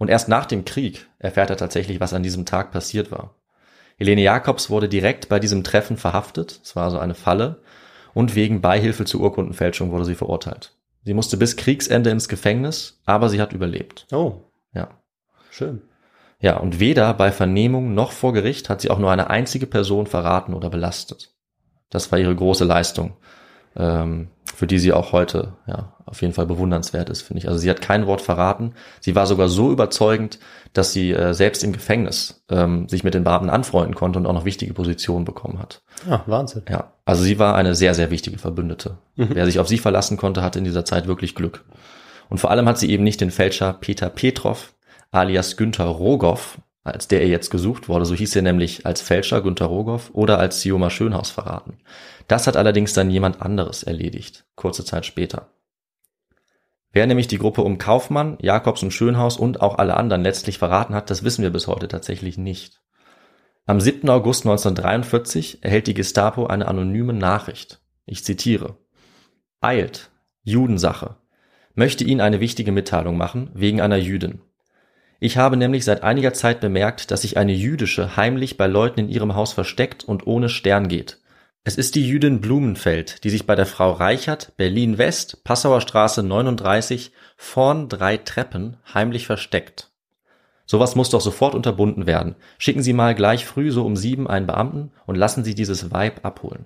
[0.00, 3.34] Und erst nach dem Krieg erfährt er tatsächlich, was an diesem Tag passiert war.
[3.98, 7.60] Helene Jacobs wurde direkt bei diesem Treffen verhaftet, es war also eine Falle,
[8.14, 10.72] und wegen Beihilfe zur Urkundenfälschung wurde sie verurteilt.
[11.04, 14.06] Sie musste bis Kriegsende ins Gefängnis, aber sie hat überlebt.
[14.10, 14.40] Oh.
[14.72, 14.88] Ja.
[15.50, 15.82] Schön.
[16.40, 20.06] Ja, und weder bei Vernehmung noch vor Gericht hat sie auch nur eine einzige Person
[20.06, 21.34] verraten oder belastet.
[21.90, 23.18] Das war ihre große Leistung,
[23.76, 27.48] ähm, für die sie auch heute ja auf jeden Fall bewundernswert ist, finde ich.
[27.48, 28.74] Also sie hat kein Wort verraten.
[29.00, 30.40] Sie war sogar so überzeugend,
[30.72, 34.32] dass sie äh, selbst im Gefängnis ähm, sich mit den Beamten anfreunden konnte und auch
[34.32, 35.82] noch wichtige Positionen bekommen hat.
[36.08, 36.62] Ah, Wahnsinn.
[36.68, 38.98] Ja, also sie war eine sehr, sehr wichtige Verbündete.
[39.14, 39.30] Mhm.
[39.32, 41.64] Wer sich auf sie verlassen konnte, hatte in dieser Zeit wirklich Glück.
[42.28, 44.74] Und vor allem hat sie eben nicht den Fälscher Peter Petrov,
[45.12, 49.42] alias Günther Rogoff, als der er jetzt gesucht wurde, so hieß er nämlich als Fälscher
[49.42, 51.78] Günther Rogoff oder als Sioma Schönhaus verraten.
[52.26, 55.48] Das hat allerdings dann jemand anderes erledigt, kurze Zeit später.
[56.92, 60.94] Wer nämlich die Gruppe um Kaufmann, Jakobs und Schönhaus und auch alle anderen letztlich verraten
[60.94, 62.80] hat, das wissen wir bis heute tatsächlich nicht.
[63.66, 64.08] Am 7.
[64.08, 67.80] August 1943 erhält die Gestapo eine anonyme Nachricht.
[68.06, 68.76] Ich zitiere.
[69.60, 70.10] Eilt,
[70.42, 71.16] Judensache.
[71.74, 74.40] Möchte Ihnen eine wichtige Mitteilung machen, wegen einer Jüdin.
[75.22, 79.08] Ich habe nämlich seit einiger Zeit bemerkt, dass sich eine jüdische heimlich bei Leuten in
[79.10, 81.18] ihrem Haus versteckt und ohne Stern geht.
[81.62, 86.22] Es ist die Jüdin Blumenfeld, die sich bei der Frau Reichert, Berlin West, Passauer Straße
[86.22, 89.90] 39, vorn drei Treppen, heimlich versteckt.
[90.64, 92.36] Sowas muss doch sofort unterbunden werden.
[92.56, 96.24] Schicken Sie mal gleich früh so um sieben einen Beamten und lassen Sie dieses Weib
[96.24, 96.64] abholen.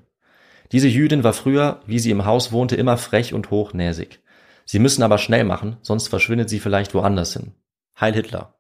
[0.71, 4.21] Diese Jüdin war früher, wie sie im Haus wohnte, immer frech und hochnäsig.
[4.65, 7.53] Sie müssen aber schnell machen, sonst verschwindet sie vielleicht woanders hin.
[8.01, 8.55] Heil Hitler.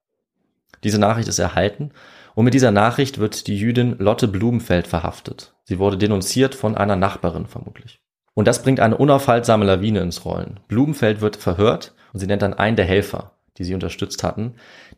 [0.84, 1.90] Diese Nachricht ist erhalten
[2.34, 5.54] und mit dieser Nachricht wird die Jüdin Lotte Blumenfeld verhaftet.
[5.64, 8.00] Sie wurde denunziert von einer Nachbarin vermutlich.
[8.34, 10.60] Und das bringt eine unaufhaltsame Lawine ins Rollen.
[10.68, 14.54] Blumenfeld wird verhört und sie nennt dann einen der Helfer, die sie unterstützt hatten.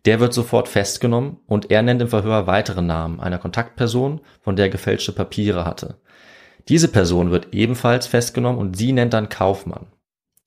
[0.07, 4.71] Der wird sofort festgenommen und er nennt im Verhör weitere Namen einer Kontaktperson, von der
[4.71, 6.01] gefälschte Papiere hatte.
[6.69, 9.87] Diese Person wird ebenfalls festgenommen und sie nennt dann Kaufmann.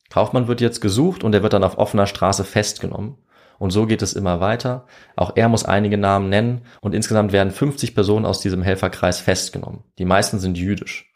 [0.10, 3.18] Kaufmann wird jetzt gesucht und er wird dann auf offener Straße festgenommen.
[3.60, 4.86] Und so geht es immer weiter.
[5.16, 9.84] Auch er muss einige Namen nennen und insgesamt werden 50 Personen aus diesem Helferkreis festgenommen.
[10.00, 11.14] Die meisten sind jüdisch.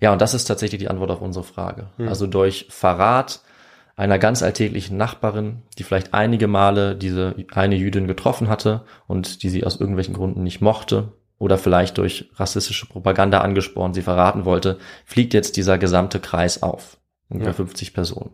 [0.00, 1.90] Ja, und das ist tatsächlich die Antwort auf unsere Frage.
[1.96, 2.08] Hm.
[2.08, 3.40] Also durch Verrat
[3.96, 9.50] einer ganz alltäglichen Nachbarin, die vielleicht einige Male diese eine Jüdin getroffen hatte und die
[9.50, 14.78] sie aus irgendwelchen Gründen nicht mochte oder vielleicht durch rassistische Propaganda angespornt sie verraten wollte,
[15.04, 16.96] fliegt jetzt dieser gesamte Kreis auf.
[17.28, 17.56] Ungefähr ja.
[17.56, 18.30] 50 Personen.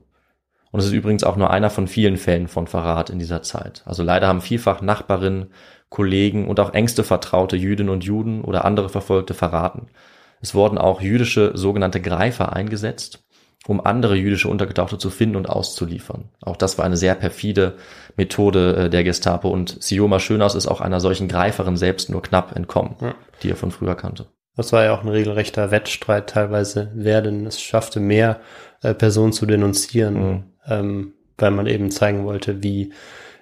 [0.77, 3.83] Und es ist übrigens auch nur einer von vielen Fällen von Verrat in dieser Zeit.
[3.87, 5.47] Also leider haben vielfach Nachbarinnen,
[5.89, 9.87] Kollegen und auch engste Vertraute Jüdinnen und Juden oder andere Verfolgte verraten.
[10.43, 13.25] Es wurden auch jüdische sogenannte Greifer eingesetzt,
[13.67, 16.29] um andere jüdische Untergetauchte zu finden und auszuliefern.
[16.43, 17.77] Auch das war eine sehr perfide
[18.19, 22.55] Methode äh, der Gestapo und Sioma Schönhaus ist auch einer solchen Greiferin selbst nur knapp
[22.55, 23.15] entkommen, ja.
[23.43, 24.27] die er von früher kannte.
[24.57, 28.41] Das war ja auch ein regelrechter Wettstreit teilweise, wer denn es schaffte, mehr
[28.83, 30.15] äh, Personen zu denunzieren.
[30.15, 32.93] Mhm ähm, weil man eben zeigen wollte, wie,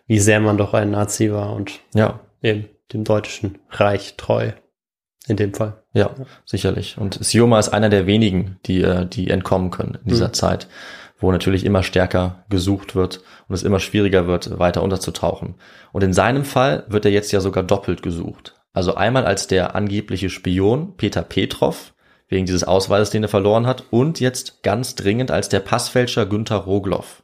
[0.07, 2.21] wie sehr man doch ein Nazi war und ja.
[2.43, 4.53] eben dem deutschen Reich treu.
[5.27, 5.83] In dem Fall.
[5.95, 6.27] Ja, ja.
[6.45, 6.99] sicherlich.
[6.99, 10.35] Und Sioma ist einer der wenigen, die, äh, die entkommen können in dieser mhm.
[10.35, 10.69] Zeit,
[11.19, 15.55] wo natürlich immer stärker gesucht wird und es immer schwieriger wird, weiter unterzutauchen.
[15.93, 18.55] Und in seinem Fall wird er jetzt ja sogar doppelt gesucht.
[18.75, 21.95] Also einmal als der angebliche Spion Peter Petrov,
[22.29, 26.57] wegen dieses Ausweises, den er verloren hat, und jetzt ganz dringend als der Passfälscher Günther
[26.57, 27.23] Rogloff,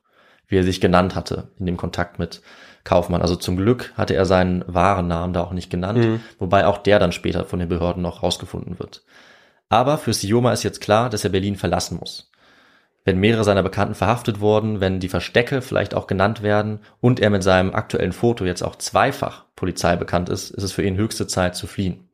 [0.48, 2.42] wie er sich genannt hatte in dem Kontakt mit
[2.84, 3.22] Kaufmann.
[3.22, 6.20] Also zum Glück hatte er seinen wahren Namen da auch nicht genannt, Mhm.
[6.38, 9.02] wobei auch der dann später von den Behörden noch rausgefunden wird.
[9.68, 12.30] Aber für Sioma ist jetzt klar, dass er Berlin verlassen muss.
[13.04, 17.30] Wenn mehrere seiner Bekannten verhaftet wurden, wenn die Verstecke vielleicht auch genannt werden und er
[17.30, 21.26] mit seinem aktuellen Foto jetzt auch zweifach Polizei bekannt ist, ist es für ihn höchste
[21.26, 22.09] Zeit zu fliehen.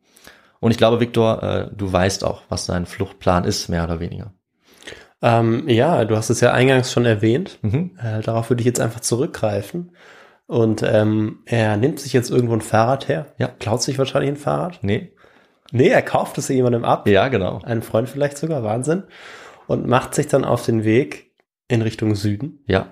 [0.67, 4.33] Und ich glaube, Viktor, äh, du weißt auch, was sein Fluchtplan ist, mehr oder weniger.
[5.23, 7.61] Ähm, ja, du hast es ja eingangs schon erwähnt.
[7.63, 7.93] Mhm.
[8.03, 9.93] Äh, darauf würde ich jetzt einfach zurückgreifen.
[10.49, 13.27] Und ähm, er nimmt sich jetzt irgendwo ein Fahrrad her.
[13.39, 13.47] Ja.
[13.47, 14.81] Klaut sich wahrscheinlich ein Fahrrad.
[14.83, 15.13] Nee?
[15.71, 17.07] Nee, er kauft es jemandem ab.
[17.07, 17.61] Ja, genau.
[17.63, 19.05] Einem Freund vielleicht sogar, Wahnsinn.
[19.69, 21.31] Und macht sich dann auf den Weg
[21.69, 22.89] in Richtung Süden, Ja,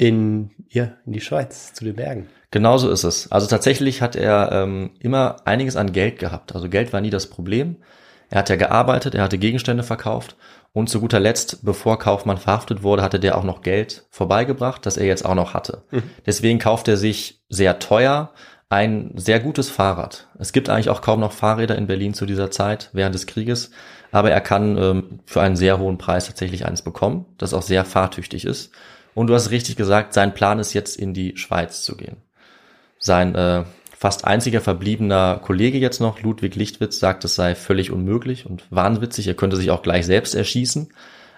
[0.00, 2.28] in, ja, in die Schweiz, zu den Bergen.
[2.50, 3.30] Genau so ist es.
[3.30, 6.54] Also tatsächlich hat er ähm, immer einiges an Geld gehabt.
[6.54, 7.76] Also Geld war nie das Problem.
[8.30, 10.36] Er hat ja gearbeitet, er hatte Gegenstände verkauft
[10.72, 14.96] und zu guter Letzt, bevor Kaufmann verhaftet wurde, hatte der auch noch Geld vorbeigebracht, das
[14.96, 15.82] er jetzt auch noch hatte.
[16.26, 18.32] Deswegen kauft er sich sehr teuer
[18.70, 20.28] ein sehr gutes Fahrrad.
[20.38, 23.72] Es gibt eigentlich auch kaum noch Fahrräder in Berlin zu dieser Zeit während des Krieges,
[24.12, 27.84] aber er kann ähm, für einen sehr hohen Preis tatsächlich eins bekommen, das auch sehr
[27.84, 28.70] fahrtüchtig ist.
[29.14, 32.18] Und du hast richtig gesagt, sein Plan ist jetzt in die Schweiz zu gehen.
[32.98, 33.64] Sein äh,
[33.96, 39.26] fast einziger verbliebener Kollege jetzt noch, Ludwig Lichtwitz, sagt, es sei völlig unmöglich und wahnwitzig.
[39.26, 40.92] Er könnte sich auch gleich selbst erschießen.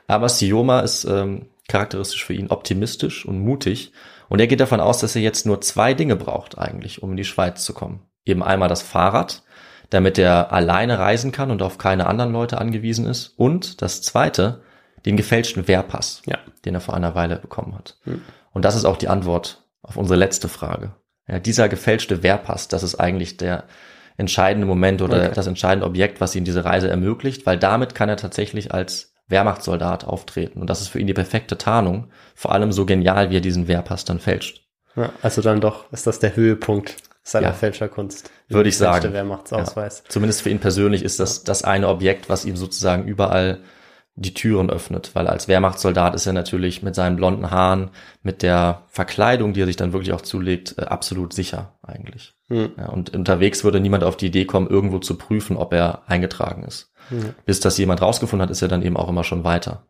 [0.06, 3.92] Aber Sioma ist ähm, charakteristisch für ihn optimistisch und mutig.
[4.28, 7.16] Und er geht davon aus, dass er jetzt nur zwei Dinge braucht eigentlich, um in
[7.16, 8.02] die Schweiz zu kommen.
[8.24, 9.42] Eben einmal das Fahrrad,
[9.90, 13.34] damit er alleine reisen kann und auf keine anderen Leute angewiesen ist.
[13.36, 14.62] Und das zweite,
[15.06, 16.38] den gefälschten Wehrpass, Ja.
[16.64, 17.96] den er vor einer Weile bekommen hat.
[18.52, 20.92] Und das ist auch die Antwort auf unsere letzte Frage.
[21.28, 23.64] Ja, dieser gefälschte Wehrpass, das ist eigentlich der
[24.16, 25.30] entscheidende Moment oder Okay.
[25.34, 30.04] das entscheidende Objekt, was ihm diese Reise ermöglicht, weil damit kann er tatsächlich als Wehrmachtssoldat
[30.04, 30.60] auftreten.
[30.60, 33.68] Und das ist für ihn die perfekte Tarnung, vor allem so genial, wie er diesen
[33.68, 34.66] Wehrpass dann fälscht.
[34.94, 37.52] Ja, also dann doch ist das der Höhepunkt seiner Ja.
[37.54, 38.30] Fälscherkunst.
[38.48, 39.12] Würde ich sagen.
[39.12, 40.02] Wer macht's Ausweis?
[40.04, 40.10] Ja.
[40.10, 43.60] Zumindest für ihn persönlich ist das das eine Objekt, was ihm sozusagen überall
[44.14, 47.90] die Türen öffnet, weil als Wehrmachtssoldat ist er natürlich mit seinen blonden Haaren,
[48.22, 52.34] mit der Verkleidung, die er sich dann wirklich auch zulegt, äh, absolut sicher eigentlich.
[52.48, 52.72] Hm.
[52.76, 56.64] Ja, und unterwegs würde niemand auf die Idee kommen, irgendwo zu prüfen, ob er eingetragen
[56.64, 56.92] ist.
[57.08, 57.34] Hm.
[57.46, 59.82] Bis das jemand rausgefunden hat, ist er dann eben auch immer schon weiter.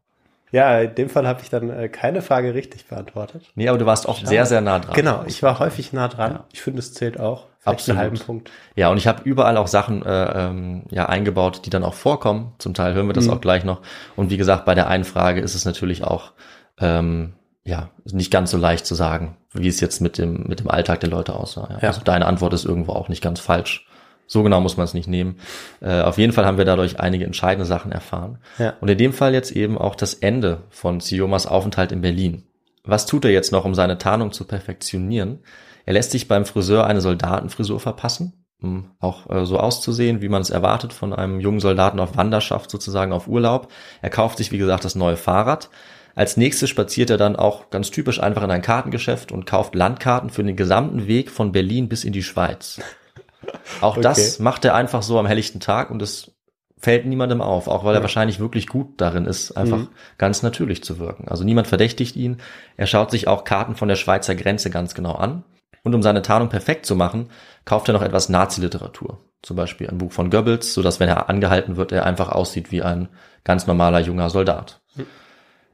[0.53, 3.51] Ja, in dem Fall habe ich dann äh, keine Frage richtig beantwortet.
[3.55, 4.95] Nee, aber du warst auch sehr, sehr nah dran.
[4.95, 6.41] Genau, ich war häufig nah dran.
[6.53, 7.47] Ich finde, es zählt auch.
[7.63, 8.01] Vielleicht Absolut.
[8.01, 8.51] halben Punkt.
[8.75, 12.53] Ja, und ich habe überall auch Sachen äh, ähm, ja eingebaut, die dann auch vorkommen.
[12.59, 13.33] Zum Teil hören wir das Mhm.
[13.35, 13.83] auch gleich noch.
[14.17, 16.33] Und wie gesagt, bei der einen Frage ist es natürlich auch
[16.81, 17.35] ähm,
[17.65, 21.01] ja nicht ganz so leicht zu sagen, wie es jetzt mit dem mit dem Alltag
[21.01, 21.69] der Leute aussah.
[21.71, 21.79] Ja.
[21.83, 21.89] Ja.
[21.89, 23.87] Also deine Antwort ist irgendwo auch nicht ganz falsch.
[24.27, 25.37] So genau muss man es nicht nehmen.
[25.81, 28.39] Äh, auf jeden Fall haben wir dadurch einige entscheidende Sachen erfahren.
[28.59, 28.75] Ja.
[28.81, 32.43] Und in dem Fall jetzt eben auch das Ende von Siomas Aufenthalt in Berlin.
[32.83, 35.39] Was tut er jetzt noch, um seine Tarnung zu perfektionieren?
[35.87, 40.43] Er lässt sich beim Friseur eine Soldatenfrisur verpassen, um auch äh, so auszusehen, wie man
[40.43, 43.69] es erwartet von einem jungen Soldaten auf Wanderschaft, sozusagen auf Urlaub.
[44.01, 45.71] Er kauft sich, wie gesagt, das neue Fahrrad.
[46.15, 50.29] Als nächstes spaziert er dann auch ganz typisch einfach in ein Kartengeschäft und kauft Landkarten
[50.31, 52.81] für den gesamten Weg von Berlin bis in die Schweiz.
[53.81, 54.43] Auch das Okay.
[54.43, 56.31] macht er einfach so am helllichten Tag und es
[56.79, 58.03] fällt niemandem auf, auch weil er Ja.
[58.03, 59.89] wahrscheinlich wirklich gut darin ist, einfach Mhm.
[60.19, 61.29] ganz natürlich zu wirken.
[61.29, 62.39] Also niemand verdächtigt ihn.
[62.77, 65.45] Er schaut sich auch Karten von der Schweizer Grenze ganz genau an.
[65.85, 67.29] Und um seine Tarnung perfekt zu machen,
[67.65, 69.19] kauft er noch etwas Nazi-Literatur.
[69.43, 72.83] Zum Beispiel ein Buch von Goebbels, sodass, wenn er angehalten wird, er einfach aussieht wie
[72.83, 73.09] ein
[73.43, 74.81] ganz normaler junger Soldat.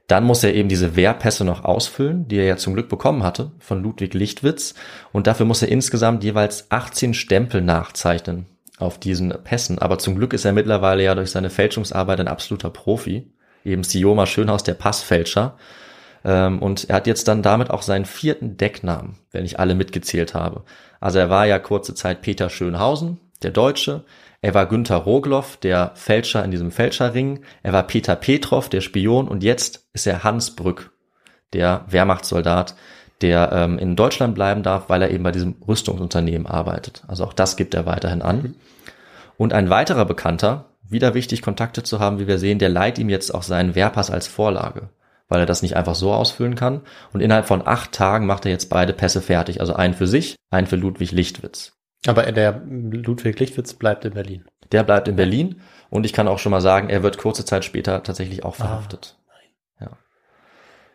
[0.07, 3.53] Dann muss er eben diese Wehrpässe noch ausfüllen, die er ja zum Glück bekommen hatte
[3.59, 4.75] von Ludwig Lichtwitz.
[5.13, 8.47] Und dafür muss er insgesamt jeweils 18 Stempel nachzeichnen
[8.79, 9.79] auf diesen Pässen.
[9.79, 13.31] Aber zum Glück ist er mittlerweile ja durch seine Fälschungsarbeit ein absoluter Profi.
[13.65, 15.59] Eben Sioma Schönhaus, der Passfälscher.
[16.25, 20.35] Ähm, Und er hat jetzt dann damit auch seinen vierten Decknamen, wenn ich alle mitgezählt
[20.35, 20.63] habe.
[21.01, 24.05] Also er war ja kurze Zeit Peter Schönhausen, der Deutsche.
[24.41, 27.41] Er war Günther Rogloff, der Fälscher in diesem Fälscherring.
[27.63, 29.29] Er war Peter Petrov, der Spion.
[29.29, 30.93] Und jetzt ist er Hans Brück,
[31.53, 32.77] der Wehrmachtssoldat,
[33.21, 37.03] der ähm, in Deutschland bleiben darf, weil er eben bei diesem Rüstungsunternehmen arbeitet.
[37.09, 38.55] Also auch das gibt er weiterhin an.
[39.37, 43.09] Und ein weiterer Bekannter, wieder wichtig, Kontakte zu haben, wie wir sehen, der leiht ihm
[43.09, 44.89] jetzt auch seinen Wehrpass als Vorlage,
[45.29, 46.83] weil er das nicht einfach so ausfüllen kann.
[47.13, 49.61] Und innerhalb von acht Tagen macht er jetzt beide Pässe fertig.
[49.61, 51.73] Also einen für sich, einen für Ludwig Lichtwitz.
[52.07, 54.45] Aber der Ludwig Lichtwitz bleibt in Berlin.
[54.73, 55.61] Der bleibt in Berlin
[55.91, 59.17] und ich kann auch schon mal sagen, er wird kurze Zeit später tatsächlich auch verhaftet.
[59.81, 59.97] Ja.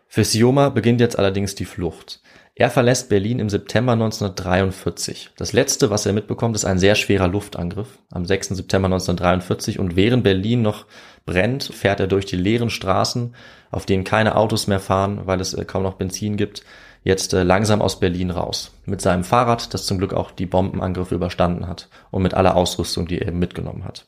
[0.07, 2.21] Für Sioma beginnt jetzt allerdings die Flucht.
[2.55, 5.31] Er verlässt Berlin im September 1943.
[5.37, 8.49] Das letzte, was er mitbekommt, ist ein sehr schwerer Luftangriff am 6.
[8.49, 10.85] September 1943 und während Berlin noch
[11.25, 13.33] brennt, fährt er durch die leeren Straßen,
[13.73, 16.63] auf denen keine Autos mehr fahren, weil es äh, kaum noch Benzin gibt,
[17.03, 18.71] jetzt äh, langsam aus Berlin raus.
[18.85, 23.07] Mit seinem Fahrrad, das zum Glück auch die Bombenangriffe überstanden hat und mit aller Ausrüstung,
[23.07, 24.07] die er eben mitgenommen hat.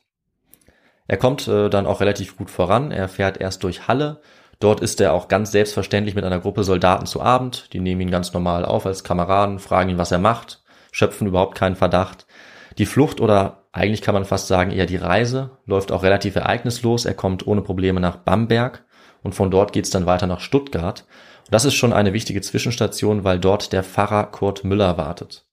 [1.08, 2.90] Er kommt äh, dann auch relativ gut voran.
[2.90, 4.20] Er fährt erst durch Halle,
[4.58, 7.72] Dort ist er auch ganz selbstverständlich mit einer Gruppe Soldaten zu Abend.
[7.72, 10.62] Die nehmen ihn ganz normal auf als Kameraden, fragen ihn, was er macht,
[10.92, 12.26] schöpfen überhaupt keinen Verdacht.
[12.78, 17.04] Die Flucht oder eigentlich kann man fast sagen eher die Reise läuft auch relativ ereignislos.
[17.04, 18.84] Er kommt ohne Probleme nach Bamberg
[19.22, 21.04] und von dort geht's dann weiter nach Stuttgart.
[21.46, 25.44] Und das ist schon eine wichtige Zwischenstation, weil dort der Pfarrer Kurt Müller wartet.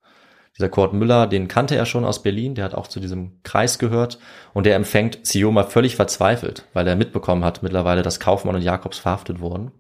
[0.57, 3.79] Dieser Kurt Müller, den kannte er schon aus Berlin, der hat auch zu diesem Kreis
[3.79, 4.19] gehört
[4.53, 8.99] und der empfängt Sioma völlig verzweifelt, weil er mitbekommen hat mittlerweile, dass Kaufmann und Jakobs
[8.99, 9.71] verhaftet wurden.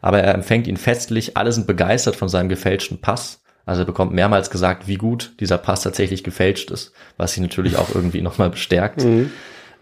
[0.00, 3.42] Aber er empfängt ihn festlich, alle sind begeistert von seinem gefälschten Pass.
[3.66, 7.76] Also er bekommt mehrmals gesagt, wie gut dieser Pass tatsächlich gefälscht ist, was ihn natürlich
[7.76, 9.04] auch irgendwie nochmal bestärkt.
[9.04, 9.32] Mhm.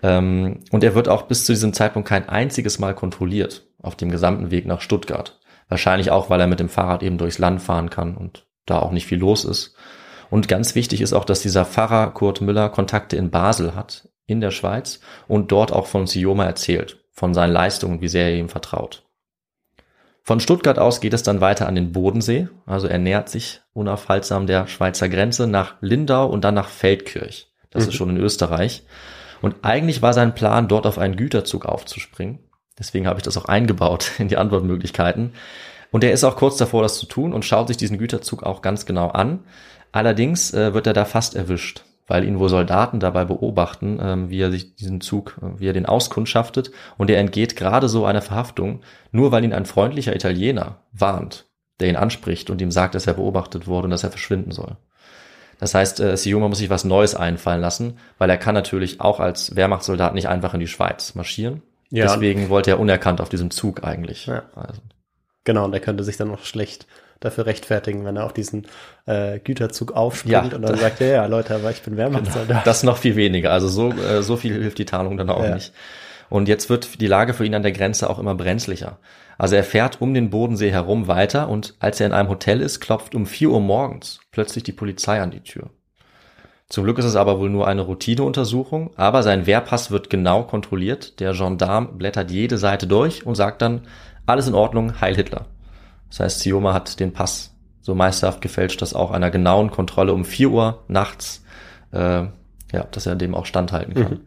[0.04, 4.10] Ähm, und er wird auch bis zu diesem Zeitpunkt kein einziges Mal kontrolliert auf dem
[4.10, 5.40] gesamten Weg nach Stuttgart.
[5.68, 8.92] Wahrscheinlich auch, weil er mit dem Fahrrad eben durchs Land fahren kann und da auch
[8.92, 9.74] nicht viel los ist.
[10.28, 14.42] Und ganz wichtig ist auch, dass dieser Pfarrer Kurt Müller Kontakte in Basel hat, in
[14.42, 18.50] der Schweiz, und dort auch von Sioma erzählt, von seinen Leistungen, wie sehr er ihm
[18.50, 19.04] vertraut.
[20.22, 24.46] Von Stuttgart aus geht es dann weiter an den Bodensee, also er nähert sich unaufhaltsam
[24.46, 27.48] der Schweizer Grenze nach Lindau und dann nach Feldkirch.
[27.70, 27.88] Das mhm.
[27.88, 28.84] ist schon in Österreich.
[29.42, 32.38] Und eigentlich war sein Plan, dort auf einen Güterzug aufzuspringen.
[32.78, 35.32] Deswegen habe ich das auch eingebaut in die Antwortmöglichkeiten.
[35.90, 38.62] Und er ist auch kurz davor, das zu tun und schaut sich diesen Güterzug auch
[38.62, 39.44] ganz genau an.
[39.92, 44.40] Allerdings äh, wird er da fast erwischt, weil ihn wohl Soldaten dabei beobachten, ähm, wie
[44.40, 48.22] er sich diesen Zug, äh, wie er den auskundschaftet und er entgeht gerade so einer
[48.22, 48.80] Verhaftung,
[49.12, 51.46] nur weil ihn ein freundlicher Italiener warnt,
[51.78, 54.76] der ihn anspricht und ihm sagt, dass er beobachtet wurde und dass er verschwinden soll.
[55.64, 59.18] Das heißt, äh, Sioma muss sich was Neues einfallen lassen, weil er kann natürlich auch
[59.18, 61.62] als Wehrmachtssoldat nicht einfach in die Schweiz marschieren.
[61.88, 62.04] Ja.
[62.04, 64.26] Deswegen wollte er unerkannt auf diesem Zug eigentlich.
[64.26, 64.42] Ja.
[64.54, 64.82] Also.
[65.44, 66.86] Genau, und er könnte sich dann noch schlecht
[67.18, 68.66] dafür rechtfertigen, wenn er auf diesen
[69.06, 72.48] äh, Güterzug aufspringt ja, und dann sagt, ja, ja, Leute, aber ich bin Wehrmachtssoldat.
[72.48, 73.50] Genau, das noch viel weniger.
[73.50, 75.54] Also so, äh, so viel hilft die Tarnung dann auch ja.
[75.54, 75.72] nicht.
[76.28, 78.98] Und jetzt wird die Lage für ihn an der Grenze auch immer brenzlicher.
[79.38, 82.80] Also er fährt um den Bodensee herum weiter und als er in einem Hotel ist,
[82.80, 85.70] klopft um vier Uhr morgens plötzlich die Polizei an die Tür.
[86.68, 91.20] Zum Glück ist es aber wohl nur eine Routineuntersuchung, aber sein Wehrpass wird genau kontrolliert.
[91.20, 93.82] Der Gendarm blättert jede Seite durch und sagt dann,
[94.26, 95.46] alles in Ordnung, Heil Hitler.
[96.08, 100.24] Das heißt, Sioma hat den Pass so meisterhaft gefälscht, dass auch einer genauen Kontrolle um
[100.24, 101.44] vier Uhr nachts,
[101.92, 102.22] äh,
[102.72, 104.12] ja, dass er dem auch standhalten kann.
[104.12, 104.20] Mhm.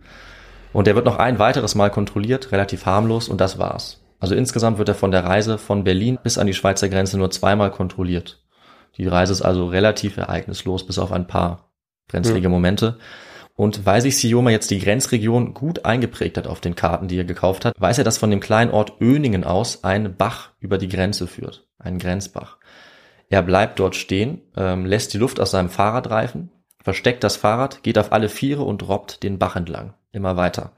[0.74, 4.00] Und er wird noch ein weiteres Mal kontrolliert, relativ harmlos, und das war's.
[4.20, 7.32] Also insgesamt wird er von der Reise von Berlin bis an die Schweizer Grenze nur
[7.32, 8.44] zweimal kontrolliert.
[8.98, 11.70] Die Reise ist also relativ ereignislos, bis auf ein paar
[12.08, 12.54] brenzlige mhm.
[12.54, 12.98] Momente.
[13.56, 17.26] Und weil sich Sioma jetzt die Grenzregion gut eingeprägt hat auf den Karten, die er
[17.26, 20.90] gekauft hat, weiß er, dass von dem kleinen Ort Öningen aus ein Bach über die
[20.90, 22.58] Grenze führt, ein Grenzbach.
[23.30, 26.52] Er bleibt dort stehen, ähm, lässt die Luft aus seinem Fahrrad reifen,
[26.84, 30.74] versteckt das Fahrrad, geht auf alle Viere und robbt den Bach entlang, immer weiter.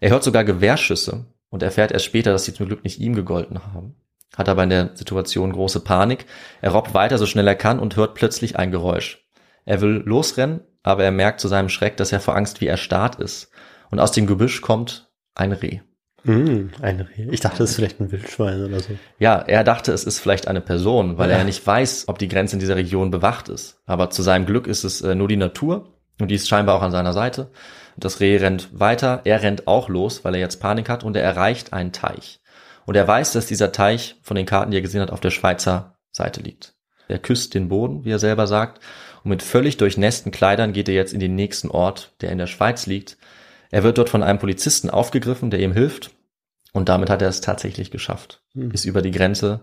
[0.00, 3.62] Er hört sogar Gewehrschüsse und erfährt erst später, dass sie zum Glück nicht ihm gegolten
[3.62, 3.94] haben.
[4.34, 6.24] Hat aber in der Situation große Panik.
[6.62, 9.28] Er robbt weiter so schnell er kann und hört plötzlich ein Geräusch.
[9.66, 13.16] Er will losrennen, aber er merkt zu seinem Schreck, dass er vor Angst wie erstarrt
[13.16, 13.50] ist.
[13.90, 15.80] Und aus dem Gebüsch kommt ein Reh.
[16.24, 17.28] Mm, ein Reh.
[17.30, 18.96] Ich dachte, es ist vielleicht ein Wildschwein oder so.
[19.18, 21.36] Ja, er dachte, es ist vielleicht eine Person, weil ja.
[21.36, 23.82] er nicht weiß, ob die Grenze in dieser Region bewacht ist.
[23.84, 26.82] Aber zu seinem Glück ist es äh, nur die Natur und die ist scheinbar auch
[26.82, 27.50] an seiner Seite.
[27.96, 31.22] Das Reh rennt weiter, er rennt auch los, weil er jetzt Panik hat und er
[31.22, 32.40] erreicht einen Teich.
[32.84, 35.30] Und er weiß, dass dieser Teich von den Karten, die er gesehen hat, auf der
[35.30, 36.74] Schweizer Seite liegt.
[37.08, 38.80] Er küsst den Boden, wie er selber sagt,
[39.24, 42.46] und mit völlig durchnässten Kleidern geht er jetzt in den nächsten Ort, der in der
[42.46, 43.18] Schweiz liegt.
[43.70, 46.10] Er wird dort von einem Polizisten aufgegriffen, der ihm hilft.
[46.72, 48.42] Und damit hat er es tatsächlich geschafft.
[48.54, 48.70] Hm.
[48.70, 49.60] Ist über die Grenze,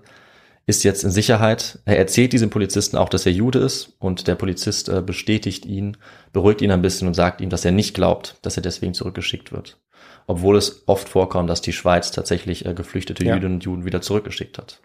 [0.70, 1.80] ist jetzt in Sicherheit.
[1.86, 3.96] Er erzählt diesem Polizisten auch, dass er Jude ist.
[4.00, 5.98] Und der Polizist äh, bestätigt ihn,
[6.32, 9.52] beruhigt ihn ein bisschen und sagt ihm, dass er nicht glaubt, dass er deswegen zurückgeschickt
[9.52, 9.80] wird.
[10.28, 13.34] Obwohl es oft vorkommt, dass die Schweiz tatsächlich äh, geflüchtete ja.
[13.34, 14.80] Jüdinnen und Juden wieder zurückgeschickt hat.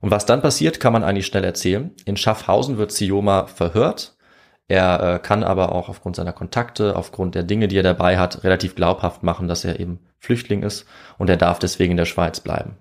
[0.00, 1.92] Und was dann passiert, kann man eigentlich schnell erzählen.
[2.04, 4.16] In Schaffhausen wird Sioma verhört
[4.68, 8.42] er äh, kann aber auch aufgrund seiner Kontakte, aufgrund der Dinge, die er dabei hat,
[8.42, 10.86] relativ glaubhaft machen, dass er eben Flüchtling ist
[11.18, 12.76] und er darf deswegen in der Schweiz bleiben.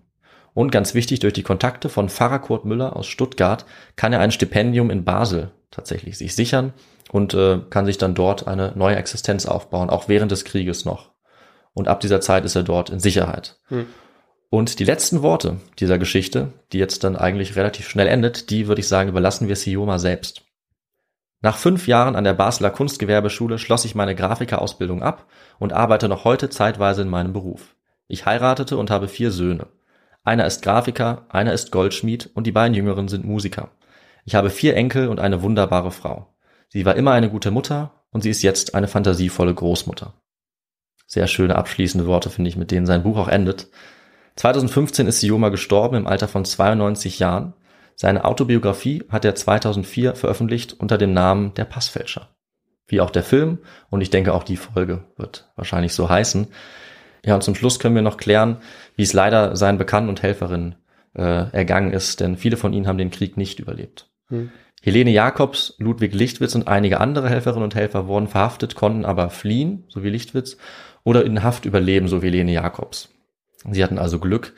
[0.56, 3.66] Und ganz wichtig, durch die Kontakte von Pfarrer Kurt Müller aus Stuttgart
[3.98, 6.74] kann er ein Stipendium in Basel tatsächlich sich sichern
[7.12, 11.12] und äh, kann sich dann dort eine neue Existenz aufbauen, auch während des Krieges noch.
[11.74, 13.60] Und ab dieser Zeit ist er dort in Sicherheit.
[13.68, 13.86] Hm.
[14.50, 18.80] Und die letzten Worte dieser Geschichte, die jetzt dann eigentlich relativ schnell endet, die würde
[18.80, 20.44] ich sagen, überlassen wir Sioma selbst.
[21.42, 25.28] Nach fünf Jahren an der Basler Kunstgewerbeschule schloss ich meine Grafikerausbildung ab
[25.60, 27.76] und arbeite noch heute zeitweise in meinem Beruf.
[28.08, 29.68] Ich heiratete und habe vier Söhne.
[30.26, 33.70] Einer ist Grafiker, einer ist Goldschmied und die beiden Jüngeren sind Musiker.
[34.26, 36.36] Ich habe vier Enkel und eine wunderbare Frau.
[36.68, 40.16] Sie war immer eine gute Mutter und sie ist jetzt eine fantasievolle Großmutter.
[41.06, 43.68] Sehr schöne abschließende Worte, finde ich, mit denen sein Buch auch endet.
[44.38, 47.54] 2015 ist Sioma gestorben im Alter von 92 Jahren.
[47.96, 52.36] Seine Autobiografie hat er 2004 veröffentlicht unter dem Namen Der Passfälscher.
[52.88, 53.60] Wie auch der Film
[53.92, 56.48] und ich denke auch die Folge wird wahrscheinlich so heißen.
[57.26, 58.58] Ja, und zum Schluss können wir noch klären,
[58.96, 60.76] wie es leider seinen Bekannten und Helferinnen
[61.16, 64.10] äh, ergangen ist, denn viele von ihnen haben den Krieg nicht überlebt.
[64.30, 64.52] Hm.
[64.84, 69.86] Helene Jakobs, Ludwig Lichtwitz und einige andere Helferinnen und Helfer wurden verhaftet, konnten aber fliehen,
[69.88, 70.58] so wie Lichtwitz,
[71.04, 73.10] oder in Haft überleben, so wie Helene Jakobs.
[73.72, 74.54] Sie hatten also Glück.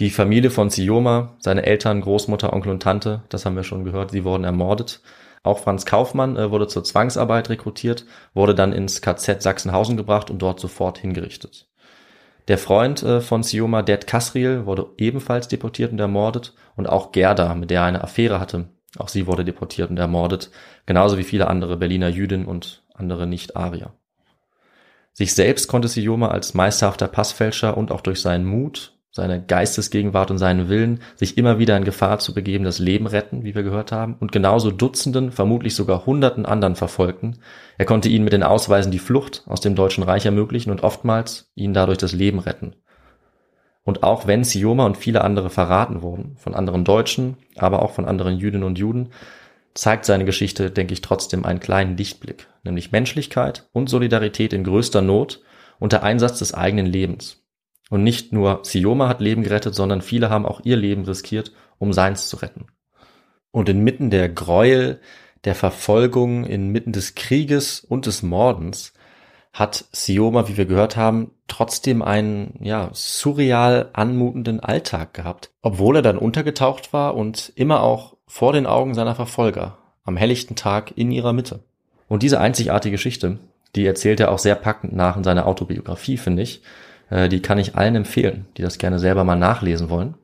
[0.00, 4.10] Die Familie von Sioma, seine Eltern, Großmutter, Onkel und Tante, das haben wir schon gehört,
[4.10, 5.00] sie wurden ermordet.
[5.44, 8.04] Auch Franz Kaufmann äh, wurde zur Zwangsarbeit rekrutiert,
[8.34, 11.68] wurde dann ins KZ Sachsenhausen gebracht und dort sofort hingerichtet.
[12.48, 17.54] Der Freund äh, von Sioma, Ded Kasriel, wurde ebenfalls deportiert und ermordet und auch Gerda,
[17.54, 20.50] mit der er eine Affäre hatte, auch sie wurde deportiert und ermordet,
[20.86, 23.92] genauso wie viele andere Berliner Jüdinnen und andere Nicht-Arier.
[25.12, 30.38] Sich selbst konnte Sioma als meisterhafter Passfälscher und auch durch seinen Mut, seine Geistesgegenwart und
[30.38, 33.90] seinen Willen, sich immer wieder in Gefahr zu begeben, das Leben retten, wie wir gehört
[33.90, 37.38] haben, und genauso Dutzenden, vermutlich sogar Hunderten anderen verfolgten.
[37.78, 41.50] Er konnte ihnen mit den Ausweisen die Flucht aus dem Deutschen Reich ermöglichen und oftmals
[41.54, 42.74] ihnen dadurch das Leben retten.
[43.82, 48.04] Und auch wenn Sioma und viele andere verraten wurden, von anderen Deutschen, aber auch von
[48.04, 49.08] anderen Jüdinnen und Juden,
[49.72, 55.00] zeigt seine Geschichte, denke ich, trotzdem einen kleinen Lichtblick, nämlich Menschlichkeit und Solidarität in größter
[55.00, 55.40] Not
[55.78, 57.47] und der Einsatz des eigenen Lebens.
[57.88, 61.92] Und nicht nur Sioma hat Leben gerettet, sondern viele haben auch ihr Leben riskiert, um
[61.92, 62.66] seins zu retten.
[63.50, 65.00] Und inmitten der Gräuel,
[65.44, 68.92] der Verfolgung, inmitten des Krieges und des Mordens
[69.52, 76.02] hat Sioma, wie wir gehört haben, trotzdem einen, ja, surreal anmutenden Alltag gehabt, obwohl er
[76.02, 81.10] dann untergetaucht war und immer auch vor den Augen seiner Verfolger, am helllichten Tag in
[81.10, 81.60] ihrer Mitte.
[82.08, 83.38] Und diese einzigartige Geschichte,
[83.74, 86.62] die erzählt er auch sehr packend nach in seiner Autobiografie, finde ich.
[87.10, 90.14] Äh, die kann ich allen empfehlen, die das gerne selber mal nachlesen wollen.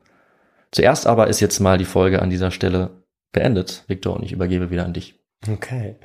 [0.71, 4.71] Zuerst aber ist jetzt mal die Folge an dieser Stelle beendet, Victor, und ich übergebe
[4.71, 5.19] wieder an dich.
[5.51, 5.95] Okay.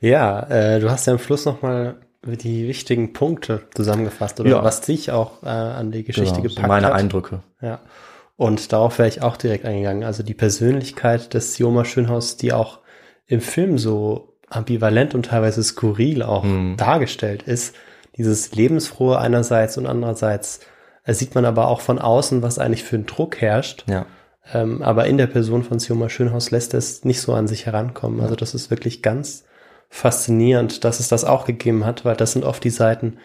[0.00, 1.96] Ja, äh, du hast ja am Schluss nochmal
[2.26, 4.64] die wichtigen Punkte zusammengefasst oder ja.
[4.64, 6.92] was dich auch äh, an die Geschichte genau, gepackt meine hat.
[6.92, 7.42] Meine Eindrücke.
[7.60, 7.80] Ja.
[8.36, 10.04] Und darauf wäre ich auch direkt eingegangen.
[10.04, 12.80] Also die Persönlichkeit des Sioma Schönhaus, die auch
[13.26, 16.76] im Film so ambivalent und teilweise skurril auch mhm.
[16.76, 17.74] dargestellt ist.
[18.16, 20.60] Dieses Lebensfrohe einerseits und andererseits
[21.04, 23.84] äh, sieht man aber auch von außen, was eigentlich für ein Druck herrscht.
[23.88, 24.06] Ja.
[24.52, 28.20] Ähm, aber in der Person von Sioma Schönhaus lässt es nicht so an sich herankommen.
[28.20, 29.44] Also das ist wirklich ganz
[29.88, 33.18] faszinierend, dass es das auch gegeben hat, weil das sind oft die Seiten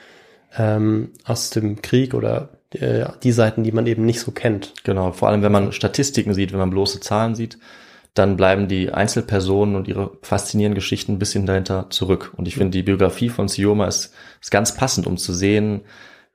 [0.57, 4.73] ähm, aus dem Krieg oder äh, die Seiten, die man eben nicht so kennt.
[4.83, 7.57] Genau, vor allem wenn man Statistiken sieht, wenn man bloße Zahlen sieht,
[8.13, 12.33] dann bleiben die Einzelpersonen und ihre faszinierenden Geschichten ein bisschen dahinter zurück.
[12.35, 15.81] Und ich finde, die Biografie von Sioma ist, ist ganz passend, um zu sehen,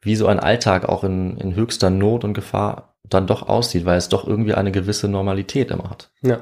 [0.00, 3.98] wie so ein Alltag auch in, in höchster Not und Gefahr dann doch aussieht, weil
[3.98, 6.10] es doch irgendwie eine gewisse Normalität immer hat.
[6.22, 6.40] Ja,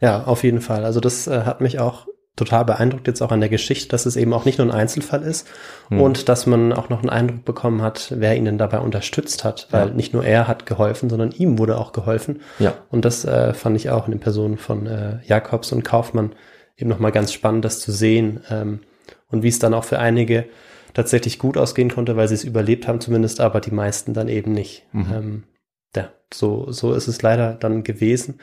[0.00, 0.84] ja, auf jeden Fall.
[0.84, 2.06] Also das äh, hat mich auch
[2.38, 5.22] total beeindruckt jetzt auch an der Geschichte, dass es eben auch nicht nur ein Einzelfall
[5.22, 5.46] ist
[5.88, 6.00] hm.
[6.00, 9.68] und dass man auch noch einen Eindruck bekommen hat, wer ihn denn dabei unterstützt hat,
[9.70, 9.94] weil ja.
[9.94, 12.40] nicht nur er hat geholfen, sondern ihm wurde auch geholfen.
[12.58, 12.74] Ja.
[12.90, 16.34] Und das äh, fand ich auch in den Personen von äh, Jakobs und Kaufmann
[16.76, 18.80] eben nochmal ganz spannend, das zu sehen ähm,
[19.30, 20.46] und wie es dann auch für einige
[20.94, 24.52] tatsächlich gut ausgehen konnte, weil sie es überlebt haben zumindest, aber die meisten dann eben
[24.52, 24.86] nicht.
[24.92, 25.06] Mhm.
[25.12, 25.44] Ähm,
[25.94, 28.40] ja, so, so ist es leider dann gewesen.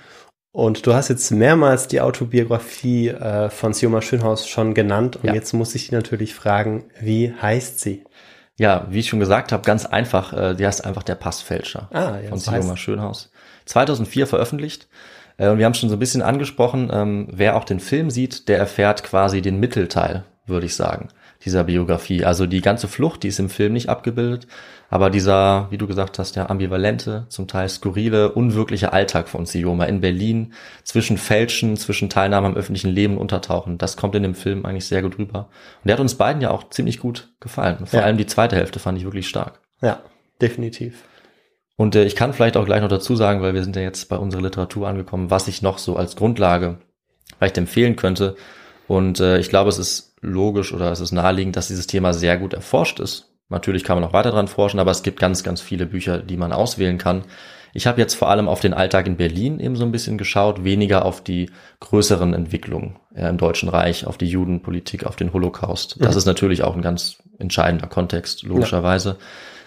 [0.56, 5.18] Und du hast jetzt mehrmals die Autobiografie äh, von Sioma Schönhaus schon genannt.
[5.18, 5.34] Und ja.
[5.34, 8.06] jetzt muss ich natürlich fragen, wie heißt sie?
[8.56, 10.32] Ja, wie ich schon gesagt habe, ganz einfach.
[10.32, 13.34] Äh, die heißt einfach Der Passfälscher ah, ja, von Sioma Schönhaus.
[13.66, 14.88] 2004 veröffentlicht.
[15.36, 18.48] Äh, und wir haben schon so ein bisschen angesprochen, ähm, wer auch den Film sieht,
[18.48, 21.10] der erfährt quasi den Mittelteil, würde ich sagen
[21.46, 22.26] dieser Biografie.
[22.26, 24.48] Also die ganze Flucht, die ist im Film nicht abgebildet,
[24.90, 29.86] aber dieser, wie du gesagt hast, ja, ambivalente, zum Teil skurrile, unwirkliche Alltag von Sioma
[29.86, 34.66] in Berlin, zwischen Fälschen, zwischen Teilnahme am öffentlichen Leben untertauchen, das kommt in dem Film
[34.66, 35.50] eigentlich sehr gut rüber.
[35.82, 37.86] Und der hat uns beiden ja auch ziemlich gut gefallen.
[37.86, 38.06] Vor ja.
[38.06, 39.60] allem die zweite Hälfte fand ich wirklich stark.
[39.82, 40.02] Ja,
[40.42, 41.04] definitiv.
[41.78, 44.08] Und äh, ich kann vielleicht auch gleich noch dazu sagen, weil wir sind ja jetzt
[44.08, 46.78] bei unserer Literatur angekommen, was ich noch so als Grundlage
[47.38, 48.36] vielleicht empfehlen könnte.
[48.88, 52.38] Und äh, ich glaube, es ist logisch oder es ist naheliegend, dass dieses Thema sehr
[52.38, 55.62] gut erforscht ist Natürlich kann man noch weiter dran forschen, aber es gibt ganz, ganz
[55.62, 57.24] viele Bücher, die man auswählen kann.
[57.74, 60.64] Ich habe jetzt vor allem auf den Alltag in Berlin eben so ein bisschen geschaut,
[60.64, 65.98] weniger auf die größeren Entwicklungen im Deutschen Reich, auf die Judenpolitik, auf den Holocaust.
[66.00, 66.18] Das mhm.
[66.20, 69.10] ist natürlich auch ein ganz entscheidender Kontext, logischerweise.
[69.10, 69.16] Ja.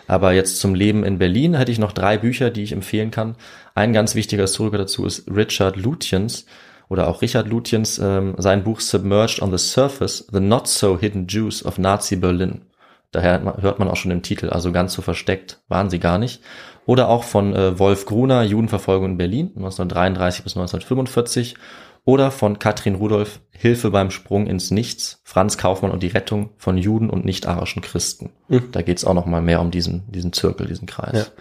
[0.09, 3.37] Aber jetzt zum Leben in Berlin hätte ich noch drei Bücher, die ich empfehlen kann.
[3.75, 6.47] Ein ganz wichtiger Historiker dazu ist Richard Lutyens
[6.89, 11.27] oder auch Richard Lutyens, ähm, sein Buch Submerged on the Surface, The Not So Hidden
[11.29, 12.63] Jews of Nazi Berlin.
[13.11, 16.43] Daher hört man auch schon im Titel, also ganz so versteckt waren sie gar nicht.
[16.85, 21.57] Oder auch von äh, Wolf Gruner, Judenverfolgung in Berlin, 1933 bis 1945.
[22.05, 26.79] Oder von Katrin Rudolph, Hilfe beim Sprung ins Nichts, Franz Kaufmann und die Rettung von
[26.79, 28.31] Juden und nicht-arischen Christen.
[28.49, 28.71] Mhm.
[28.73, 31.33] Da geht's auch noch mal mehr um diesen, diesen Zirkel, diesen Kreis.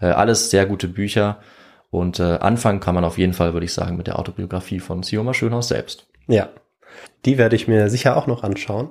[0.00, 0.08] Ja.
[0.08, 1.38] Äh, alles sehr gute Bücher.
[1.90, 5.04] Und äh, anfangen kann man auf jeden Fall, würde ich sagen, mit der Autobiografie von
[5.04, 6.08] Sioma Schönhaus selbst.
[6.26, 6.48] Ja,
[7.24, 8.90] die werde ich mir sicher auch noch anschauen.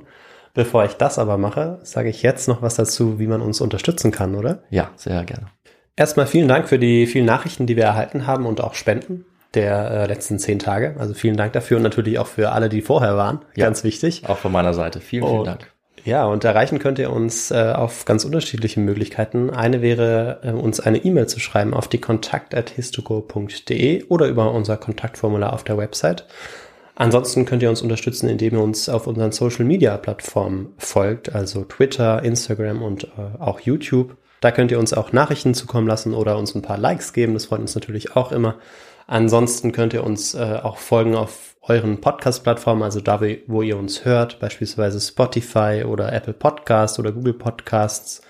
[0.56, 4.12] Bevor ich das aber mache, sage ich jetzt noch was dazu, wie man uns unterstützen
[4.12, 4.60] kann, oder?
[4.70, 5.48] Ja, sehr gerne.
[5.98, 9.92] Erstmal vielen Dank für die vielen Nachrichten, die wir erhalten haben und auch Spenden der
[9.92, 10.96] äh, letzten zehn Tage.
[10.98, 13.42] Also vielen Dank dafür und natürlich auch für alle, die vorher waren.
[13.56, 14.24] Ja, Ganz wichtig.
[14.28, 15.02] Auch von meiner Seite.
[15.02, 15.72] Vielen, vielen und, Dank.
[16.06, 19.50] Ja, und erreichen könnt ihr uns äh, auf ganz unterschiedliche Möglichkeiten.
[19.50, 25.52] Eine wäre, äh, uns eine E-Mail zu schreiben auf die kontakt.histogo.de oder über unser Kontaktformular
[25.52, 26.26] auf der Website.
[26.96, 31.66] Ansonsten könnt ihr uns unterstützen, indem ihr uns auf unseren Social Media Plattformen folgt, also
[31.66, 34.16] Twitter, Instagram und äh, auch YouTube.
[34.40, 37.34] Da könnt ihr uns auch Nachrichten zukommen lassen oder uns ein paar Likes geben.
[37.34, 38.56] Das freut uns natürlich auch immer.
[39.08, 44.06] Ansonsten könnt ihr uns äh, auch folgen auf euren Podcast-Plattformen, also da, wo ihr uns
[44.06, 48.22] hört, beispielsweise Spotify oder Apple Podcasts oder Google Podcasts.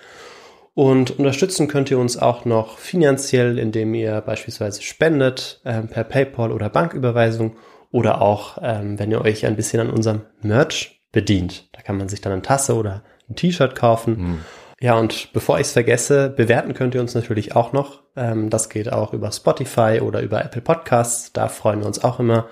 [0.74, 6.52] Und unterstützen könnt ihr uns auch noch finanziell, indem ihr beispielsweise spendet äh, per PayPal
[6.52, 7.56] oder Banküberweisung
[7.90, 11.68] oder auch, ähm, wenn ihr euch ein bisschen an unserem Merch bedient.
[11.72, 14.18] Da kann man sich dann eine Tasse oder ein T-Shirt kaufen.
[14.18, 14.38] Mhm.
[14.80, 18.02] Ja, und bevor ich es vergesse, bewerten könnt ihr uns natürlich auch noch.
[18.14, 21.32] Ähm, das geht auch über Spotify oder über Apple Podcasts.
[21.32, 22.46] Da freuen wir uns auch immer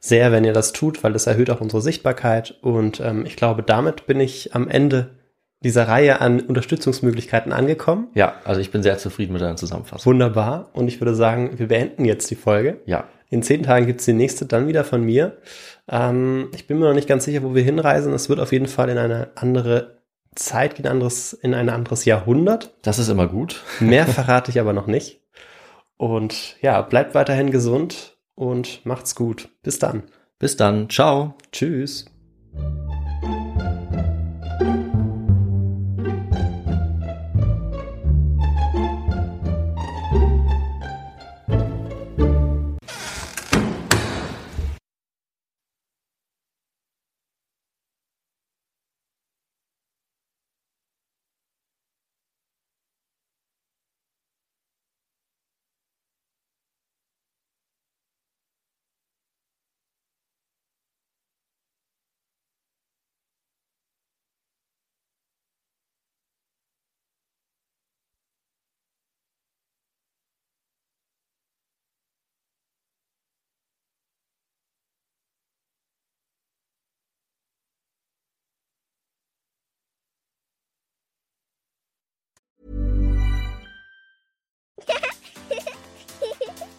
[0.00, 2.54] sehr, wenn ihr das tut, weil das erhöht auch unsere Sichtbarkeit.
[2.62, 5.10] Und ähm, ich glaube, damit bin ich am Ende
[5.60, 8.08] dieser Reihe an Unterstützungsmöglichkeiten angekommen.
[8.14, 10.12] Ja, also ich bin sehr zufrieden mit deiner Zusammenfassung.
[10.12, 10.70] Wunderbar.
[10.72, 12.80] Und ich würde sagen, wir beenden jetzt die Folge.
[12.86, 13.04] Ja.
[13.30, 15.38] In zehn Tagen gibt's die nächste dann wieder von mir.
[15.88, 18.12] Ähm, ich bin mir noch nicht ganz sicher, wo wir hinreisen.
[18.12, 19.98] Es wird auf jeden Fall in eine andere
[20.34, 22.74] Zeit in, anderes, in ein anderes Jahrhundert.
[22.82, 23.62] Das ist immer gut.
[23.80, 25.20] Mehr verrate ich aber noch nicht.
[25.96, 29.48] Und ja, bleibt weiterhin gesund und macht's gut.
[29.62, 30.04] Bis dann.
[30.38, 30.88] Bis dann.
[30.88, 31.34] Ciao.
[31.52, 32.06] Tschüss.